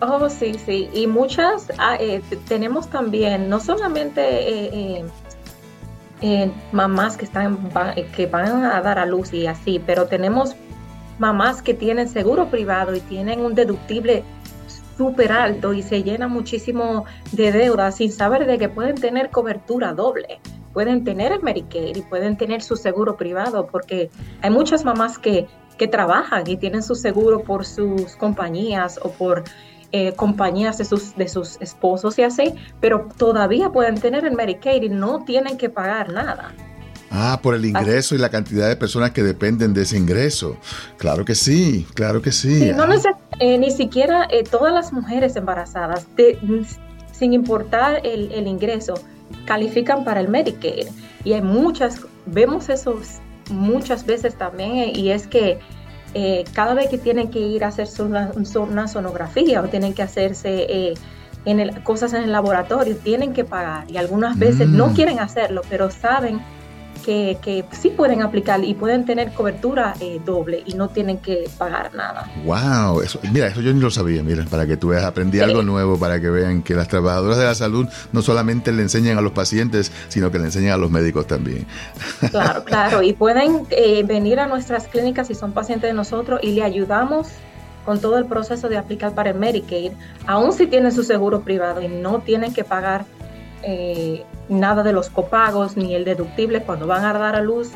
Oh, 0.00 0.30
sí, 0.30 0.56
sí. 0.64 0.88
Y 0.94 1.06
muchas 1.06 1.70
ah, 1.78 1.98
tenemos 2.48 2.88
también, 2.88 3.50
no 3.50 3.60
solamente 3.60 5.04
mamás 6.72 7.18
que 7.18 7.26
están 7.26 7.58
que 8.16 8.26
van 8.26 8.64
a 8.64 8.80
dar 8.80 8.98
a 8.98 9.04
luz 9.04 9.34
y 9.34 9.46
así, 9.46 9.78
pero 9.84 10.06
tenemos 10.06 10.56
mamás 11.18 11.60
que 11.60 11.74
tienen 11.74 12.08
seguro 12.08 12.48
privado 12.48 12.94
y 12.94 13.00
tienen 13.00 13.40
un 13.40 13.54
deductible 13.54 14.24
súper 14.96 15.32
alto 15.32 15.72
y 15.72 15.82
se 15.82 16.02
llena 16.02 16.28
muchísimo 16.28 17.04
de 17.32 17.52
deuda 17.52 17.90
sin 17.92 18.12
saber 18.12 18.46
de 18.46 18.58
que 18.58 18.68
pueden 18.68 18.96
tener 18.96 19.30
cobertura 19.30 19.92
doble. 19.92 20.40
Pueden 20.72 21.04
tener 21.04 21.32
el 21.32 21.42
Medicaid 21.42 21.96
y 21.96 22.02
pueden 22.02 22.36
tener 22.36 22.62
su 22.62 22.76
seguro 22.76 23.16
privado 23.16 23.66
porque 23.66 24.10
hay 24.42 24.50
muchas 24.50 24.84
mamás 24.84 25.18
que, 25.18 25.46
que 25.78 25.86
trabajan 25.86 26.48
y 26.48 26.56
tienen 26.56 26.82
su 26.82 26.94
seguro 26.94 27.42
por 27.42 27.64
sus 27.64 28.16
compañías 28.16 28.98
o 29.02 29.10
por 29.10 29.44
eh, 29.92 30.12
compañías 30.14 30.78
de 30.78 30.84
sus, 30.84 31.14
de 31.14 31.28
sus 31.28 31.56
esposos 31.60 32.18
y 32.18 32.22
así, 32.22 32.54
pero 32.80 33.08
todavía 33.16 33.70
pueden 33.70 33.94
tener 33.94 34.24
el 34.24 34.34
Medicaid 34.34 34.82
y 34.82 34.88
no 34.88 35.24
tienen 35.24 35.56
que 35.56 35.70
pagar 35.70 36.12
nada. 36.12 36.52
Ah, 37.16 37.38
por 37.40 37.54
el 37.54 37.64
ingreso 37.64 38.16
y 38.16 38.18
la 38.18 38.28
cantidad 38.28 38.68
de 38.68 38.74
personas 38.74 39.12
que 39.12 39.22
dependen 39.22 39.72
de 39.72 39.82
ese 39.82 39.96
ingreso. 39.96 40.56
Claro 40.98 41.24
que 41.24 41.36
sí, 41.36 41.86
claro 41.94 42.20
que 42.20 42.32
sí. 42.32 42.72
no 42.74 42.86
eh, 43.38 43.56
ni 43.56 43.70
siquiera 43.70 44.26
eh, 44.32 44.42
todas 44.42 44.74
las 44.74 44.92
mujeres 44.92 45.36
embarazadas, 45.36 46.08
sin 47.12 47.32
importar 47.32 48.00
el, 48.04 48.48
ingreso, 48.48 48.94
califican 49.44 50.02
para 50.02 50.20
el 50.20 50.28
Medicaid. 50.28 50.88
Y 51.22 51.34
hay 51.34 51.42
muchas, 51.42 52.00
vemos 52.26 52.68
eso 52.68 53.00
muchas 53.48 54.04
veces 54.04 54.34
también, 54.34 54.72
eh, 54.78 54.92
y 54.96 55.10
es 55.10 55.28
que 55.28 55.60
cada 56.52 56.74
vez 56.74 56.88
que 56.88 56.98
tienen 56.98 57.30
que 57.30 57.40
ir 57.40 57.64
a 57.64 57.68
hacer 57.68 57.88
una, 58.00 58.88
sonografía 58.88 59.60
o 59.62 59.64
tienen 59.68 59.94
que 59.94 60.02
hacerse 60.02 60.94
en 61.44 61.82
cosas 61.82 62.12
en 62.12 62.22
el 62.24 62.32
laboratorio, 62.32 62.96
tienen 62.96 63.32
que 63.32 63.44
pagar 63.44 63.88
y 63.90 63.96
algunas 63.96 64.38
veces 64.38 64.68
no 64.68 64.88
mm. 64.88 64.94
quieren 64.94 65.18
hacerlo, 65.18 65.62
pero 65.68 65.90
saben 65.90 66.40
que, 67.04 67.38
que, 67.42 67.64
sí 67.72 67.90
pueden 67.90 68.22
aplicar 68.22 68.64
y 68.64 68.74
pueden 68.74 69.04
tener 69.04 69.32
cobertura 69.32 69.94
eh, 70.00 70.20
doble 70.24 70.62
y 70.64 70.74
no 70.74 70.88
tienen 70.88 71.18
que 71.18 71.48
pagar 71.58 71.94
nada. 71.94 72.30
Wow, 72.44 73.02
eso, 73.02 73.20
mira, 73.32 73.48
eso 73.48 73.60
yo 73.60 73.72
ni 73.72 73.80
lo 73.80 73.90
sabía, 73.90 74.22
mira, 74.22 74.44
para 74.44 74.66
que 74.66 74.76
tú 74.76 74.88
veas, 74.88 75.04
aprendí 75.04 75.40
algo 75.40 75.62
nuevo 75.62 75.98
para 75.98 76.20
que 76.20 76.30
vean 76.30 76.62
que 76.62 76.74
las 76.74 76.88
trabajadoras 76.88 77.38
de 77.38 77.44
la 77.44 77.54
salud 77.54 77.86
no 78.12 78.22
solamente 78.22 78.72
le 78.72 78.82
enseñan 78.82 79.18
a 79.18 79.20
los 79.20 79.32
pacientes, 79.32 79.92
sino 80.08 80.30
que 80.30 80.38
le 80.38 80.46
enseñan 80.46 80.72
a 80.72 80.76
los 80.76 80.90
médicos 80.90 81.26
también. 81.26 81.66
Claro, 82.30 82.64
claro, 82.64 83.02
y 83.02 83.12
pueden 83.12 83.66
eh, 83.70 84.02
venir 84.04 84.40
a 84.40 84.46
nuestras 84.46 84.88
clínicas 84.88 85.28
si 85.28 85.34
son 85.34 85.52
pacientes 85.52 85.90
de 85.90 85.94
nosotros 85.94 86.40
y 86.42 86.52
le 86.52 86.62
ayudamos 86.62 87.28
con 87.84 88.00
todo 88.00 88.16
el 88.16 88.24
proceso 88.24 88.68
de 88.68 88.78
aplicar 88.78 89.14
para 89.14 89.30
el 89.30 89.38
Medicaid, 89.38 89.92
aun 90.26 90.52
si 90.52 90.66
tienen 90.66 90.90
su 90.90 91.02
seguro 91.02 91.42
privado 91.42 91.82
y 91.82 91.88
no 91.88 92.20
tienen 92.20 92.54
que 92.54 92.64
pagar 92.64 93.04
eh, 93.66 94.24
nada 94.48 94.82
de 94.82 94.92
los 94.92 95.10
copagos 95.10 95.76
ni 95.76 95.94
el 95.94 96.04
deductible 96.04 96.62
cuando 96.62 96.86
van 96.86 97.04
a 97.04 97.12
dar 97.12 97.36
a 97.36 97.40
luz 97.40 97.70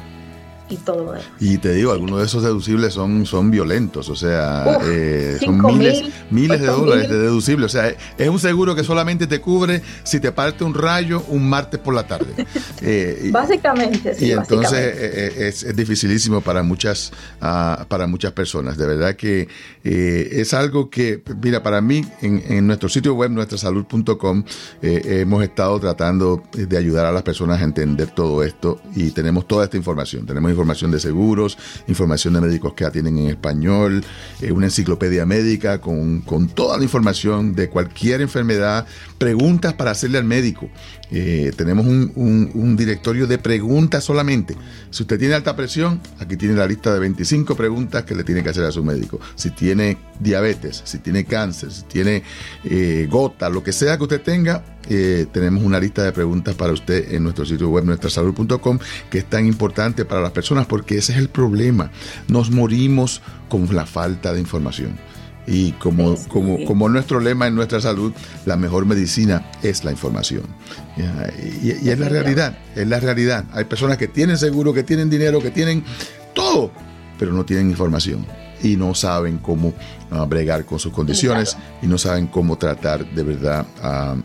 y 0.68 0.76
todo 0.76 1.14
eso. 1.14 1.26
Y 1.40 1.58
te 1.58 1.72
digo, 1.74 1.92
algunos 1.92 2.20
de 2.20 2.26
esos 2.26 2.42
deducibles 2.42 2.94
son, 2.94 3.26
son 3.26 3.50
violentos, 3.50 4.08
o 4.08 4.16
sea, 4.16 4.78
eh, 4.84 5.38
son 5.44 5.60
miles, 5.64 6.04
miles 6.30 6.60
de 6.60 6.66
dólares 6.66 7.08
de 7.08 7.18
deducible. 7.18 7.66
O 7.66 7.68
sea, 7.68 7.88
es 7.88 8.28
un 8.28 8.38
seguro 8.38 8.74
que 8.74 8.84
solamente 8.84 9.26
te 9.26 9.40
cubre 9.40 9.82
si 10.04 10.20
te 10.20 10.32
parte 10.32 10.64
un 10.64 10.74
rayo 10.74 11.22
un 11.28 11.48
martes 11.48 11.80
por 11.80 11.94
la 11.94 12.06
tarde. 12.06 12.46
Eh, 12.80 13.30
básicamente, 13.32 14.14
sí. 14.14 14.26
Y 14.26 14.32
entonces 14.32 14.72
eh, 14.72 15.48
es, 15.48 15.76
dificilísimo 15.76 16.40
para 16.40 16.62
muchas, 16.62 17.12
uh, 17.42 17.84
para 17.86 18.06
muchas 18.06 18.32
personas. 18.32 18.76
De 18.76 18.86
verdad 18.86 19.16
que 19.16 19.48
es 19.82 20.54
algo 20.54 20.88
que, 20.88 21.22
mira, 21.42 21.62
para 21.62 21.80
mí, 21.80 22.04
en, 22.22 22.42
en 22.46 22.66
nuestro 22.66 22.88
sitio 22.88 23.14
web, 23.14 23.30
nuestrasalud.com, 23.30 24.44
hemos 24.80 25.42
estado 25.42 25.78
tratando 25.80 26.42
de 26.52 26.76
ayudar 26.76 27.06
a 27.06 27.12
las 27.12 27.22
personas 27.22 27.60
a 27.60 27.64
entender 27.64 28.10
todo 28.10 28.42
esto 28.42 28.80
y 28.94 29.10
tenemos 29.10 29.46
toda 29.46 29.64
esta 29.64 29.76
información. 29.76 30.26
Tenemos 30.26 30.50
información 30.58 30.90
de 30.90 30.98
seguros, 30.98 31.56
información 31.86 32.34
de 32.34 32.40
médicos 32.40 32.74
que 32.74 32.84
atienden 32.84 33.18
en 33.18 33.28
español, 33.28 34.04
eh, 34.40 34.50
una 34.50 34.66
enciclopedia 34.66 35.24
médica 35.24 35.80
con, 35.80 36.22
con, 36.22 36.48
toda 36.48 36.76
la 36.76 36.82
información 36.82 37.54
de 37.54 37.68
cualquier 37.68 38.20
enfermedad, 38.20 38.86
preguntas 39.18 39.74
para 39.74 39.92
hacerle 39.92 40.18
al 40.18 40.24
médico. 40.24 40.68
Eh, 41.10 41.52
tenemos 41.56 41.86
un, 41.86 42.12
un, 42.54 42.76
directorio 42.76 43.26
de 43.26 43.38
preguntas 43.38 44.04
solamente. 44.04 44.56
Si 44.90 45.02
usted 45.02 45.18
tiene 45.18 45.34
alta 45.34 45.56
presión, 45.56 46.00
aquí 46.18 46.36
tiene 46.36 46.54
la 46.54 46.66
lista 46.66 46.92
de 46.92 47.00
25 47.00 47.56
preguntas 47.56 48.04
que 48.04 48.14
le 48.14 48.24
tiene 48.24 48.42
que 48.42 48.50
hacer 48.50 48.64
a 48.64 48.72
su 48.72 48.84
médico. 48.84 49.18
Si 49.34 49.50
tiene 49.50 49.96
diabetes, 50.20 50.82
si 50.84 50.98
tiene 50.98 51.24
cáncer, 51.24 51.72
si 51.72 51.82
tiene 51.84 52.22
eh, 52.64 53.06
gota, 53.10 53.48
lo 53.48 53.62
que 53.62 53.72
sea 53.72 53.96
que 53.96 54.02
usted 54.02 54.20
tenga, 54.20 54.62
eh, 54.90 55.26
tenemos 55.32 55.62
una 55.62 55.80
lista 55.80 56.02
de 56.02 56.12
preguntas 56.12 56.54
para 56.54 56.72
usted 56.72 57.12
en 57.12 57.22
nuestro 57.22 57.44
sitio 57.46 57.68
web, 57.68 57.84
nuestrasalud.com, 57.84 58.78
que 59.10 59.18
es 59.18 59.24
tan 59.24 59.46
importante 59.46 60.04
para 60.04 60.20
las 60.20 60.32
personas 60.32 60.66
porque 60.66 60.98
ese 60.98 61.12
es 61.12 61.18
el 61.18 61.28
problema. 61.28 61.90
Nos 62.28 62.50
morimos 62.50 63.22
con 63.48 63.74
la 63.74 63.86
falta 63.86 64.32
de 64.32 64.40
información. 64.40 64.98
Y 65.50 65.72
como, 65.72 66.14
como, 66.28 66.62
como 66.66 66.90
nuestro 66.90 67.20
lema 67.20 67.46
en 67.46 67.54
nuestra 67.54 67.80
salud, 67.80 68.12
la 68.44 68.56
mejor 68.56 68.84
medicina 68.84 69.50
es 69.62 69.82
la 69.82 69.92
información. 69.92 70.42
Y, 71.62 71.68
y, 71.68 71.88
es 71.88 71.98
la 71.98 72.10
realidad, 72.10 72.58
es 72.76 72.86
la 72.86 73.00
realidad. 73.00 73.46
Hay 73.52 73.64
personas 73.64 73.96
que 73.96 74.08
tienen 74.08 74.36
seguro, 74.36 74.74
que 74.74 74.82
tienen 74.82 75.08
dinero, 75.08 75.40
que 75.40 75.50
tienen 75.50 75.84
todo, 76.34 76.70
pero 77.18 77.32
no 77.32 77.46
tienen 77.46 77.70
información 77.70 78.26
y 78.62 78.76
no 78.76 78.94
saben 78.94 79.38
cómo 79.38 79.72
uh, 80.10 80.26
bregar 80.26 80.64
con 80.64 80.78
sus 80.78 80.92
condiciones 80.92 81.56
y 81.82 81.86
no 81.86 81.98
saben 81.98 82.26
cómo 82.26 82.56
tratar 82.56 83.04
de 83.14 83.22
verdad 83.22 83.66
a, 83.82 84.16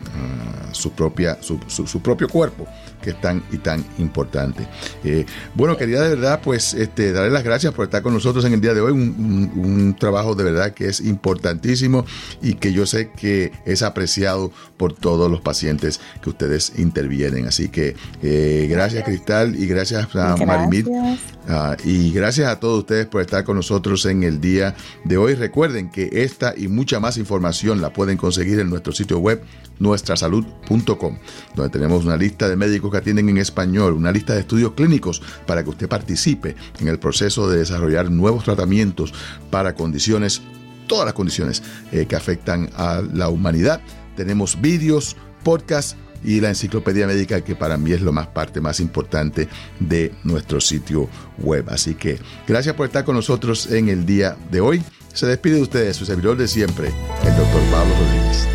su, 0.72 0.92
propia, 0.92 1.38
su, 1.40 1.58
su, 1.68 2.02
propio 2.02 2.28
cuerpo 2.28 2.66
que 3.00 3.10
es 3.10 3.20
tan 3.20 3.42
y 3.52 3.58
tan 3.58 3.84
importante. 3.98 4.66
Eh, 5.04 5.26
bueno, 5.54 5.76
quería 5.76 6.00
de 6.00 6.08
verdad, 6.08 6.40
pues, 6.42 6.72
este, 6.74 7.12
darle 7.12 7.30
las 7.30 7.44
gracias 7.44 7.72
por 7.74 7.84
estar 7.84 8.02
con 8.02 8.14
nosotros 8.14 8.44
en 8.46 8.54
el 8.54 8.60
día 8.60 8.72
de 8.72 8.80
hoy. 8.80 8.92
Un, 8.92 9.52
un, 9.54 9.94
trabajo 9.94 10.34
de 10.34 10.42
verdad 10.42 10.72
que 10.72 10.86
es 10.86 11.00
importantísimo 11.00 12.06
y 12.42 12.54
que 12.54 12.72
yo 12.72 12.86
sé 12.86 13.10
que 13.10 13.52
es 13.66 13.82
apreciado 13.82 14.50
por 14.76 14.94
todos 14.94 15.30
los 15.30 15.40
pacientes 15.42 16.00
que 16.22 16.30
ustedes 16.30 16.72
intervienen. 16.78 17.46
Así 17.46 17.68
que 17.68 17.94
eh, 18.22 18.66
gracias, 18.70 19.04
Cristal, 19.04 19.54
y 19.54 19.66
gracias 19.66 20.14
a 20.16 20.36
Marimit. 20.36 20.86
Uh, 20.86 21.76
y 21.84 22.10
gracias 22.10 22.48
a 22.48 22.58
todos 22.58 22.80
ustedes 22.80 23.06
por 23.06 23.20
estar 23.20 23.44
con 23.44 23.56
nosotros 23.56 24.06
en 24.06 24.22
el 24.22 24.40
día 24.40 24.74
de 25.04 25.18
hoy. 25.18 25.34
Que 25.74 26.08
esta 26.12 26.54
y 26.56 26.68
mucha 26.68 27.00
más 27.00 27.18
información 27.18 27.80
la 27.80 27.92
pueden 27.92 28.16
conseguir 28.16 28.60
en 28.60 28.70
nuestro 28.70 28.92
sitio 28.92 29.18
web 29.18 29.42
nuestrasalud.com, 29.80 31.18
donde 31.56 31.70
tenemos 31.70 32.04
una 32.04 32.16
lista 32.16 32.48
de 32.48 32.54
médicos 32.54 32.92
que 32.92 32.98
atienden 32.98 33.28
en 33.28 33.38
español, 33.38 33.94
una 33.94 34.12
lista 34.12 34.34
de 34.34 34.40
estudios 34.40 34.72
clínicos 34.72 35.20
para 35.46 35.64
que 35.64 35.70
usted 35.70 35.88
participe 35.88 36.54
en 36.78 36.86
el 36.86 37.00
proceso 37.00 37.50
de 37.50 37.58
desarrollar 37.58 38.08
nuevos 38.08 38.44
tratamientos 38.44 39.12
para 39.50 39.74
condiciones, 39.74 40.42
todas 40.86 41.06
las 41.06 41.14
condiciones 41.14 41.62
eh, 41.90 42.06
que 42.06 42.14
afectan 42.14 42.70
a 42.76 43.02
la 43.12 43.28
humanidad. 43.28 43.80
Tenemos 44.16 44.60
vídeos, 44.60 45.16
podcasts, 45.42 45.96
y 46.24 46.40
la 46.40 46.48
enciclopedia 46.48 47.06
médica 47.06 47.42
que 47.42 47.54
para 47.54 47.76
mí 47.76 47.92
es 47.92 48.00
lo 48.00 48.10
más 48.10 48.26
parte 48.28 48.60
más 48.60 48.80
importante 48.80 49.48
de 49.78 50.14
nuestro 50.24 50.60
sitio 50.60 51.08
web. 51.38 51.66
Así 51.68 51.94
que 51.94 52.18
gracias 52.48 52.74
por 52.74 52.86
estar 52.86 53.04
con 53.04 53.14
nosotros 53.14 53.70
en 53.70 53.88
el 53.88 54.06
día 54.06 54.36
de 54.50 54.60
hoy. 54.60 54.82
Se 55.14 55.26
despide 55.26 55.56
de 55.56 55.62
ustedes 55.62 55.96
su 55.96 56.04
servidor 56.04 56.36
de 56.36 56.48
siempre, 56.48 56.88
el 56.88 57.36
doctor 57.36 57.62
Pablo 57.70 57.94
Rodríguez. 57.94 58.53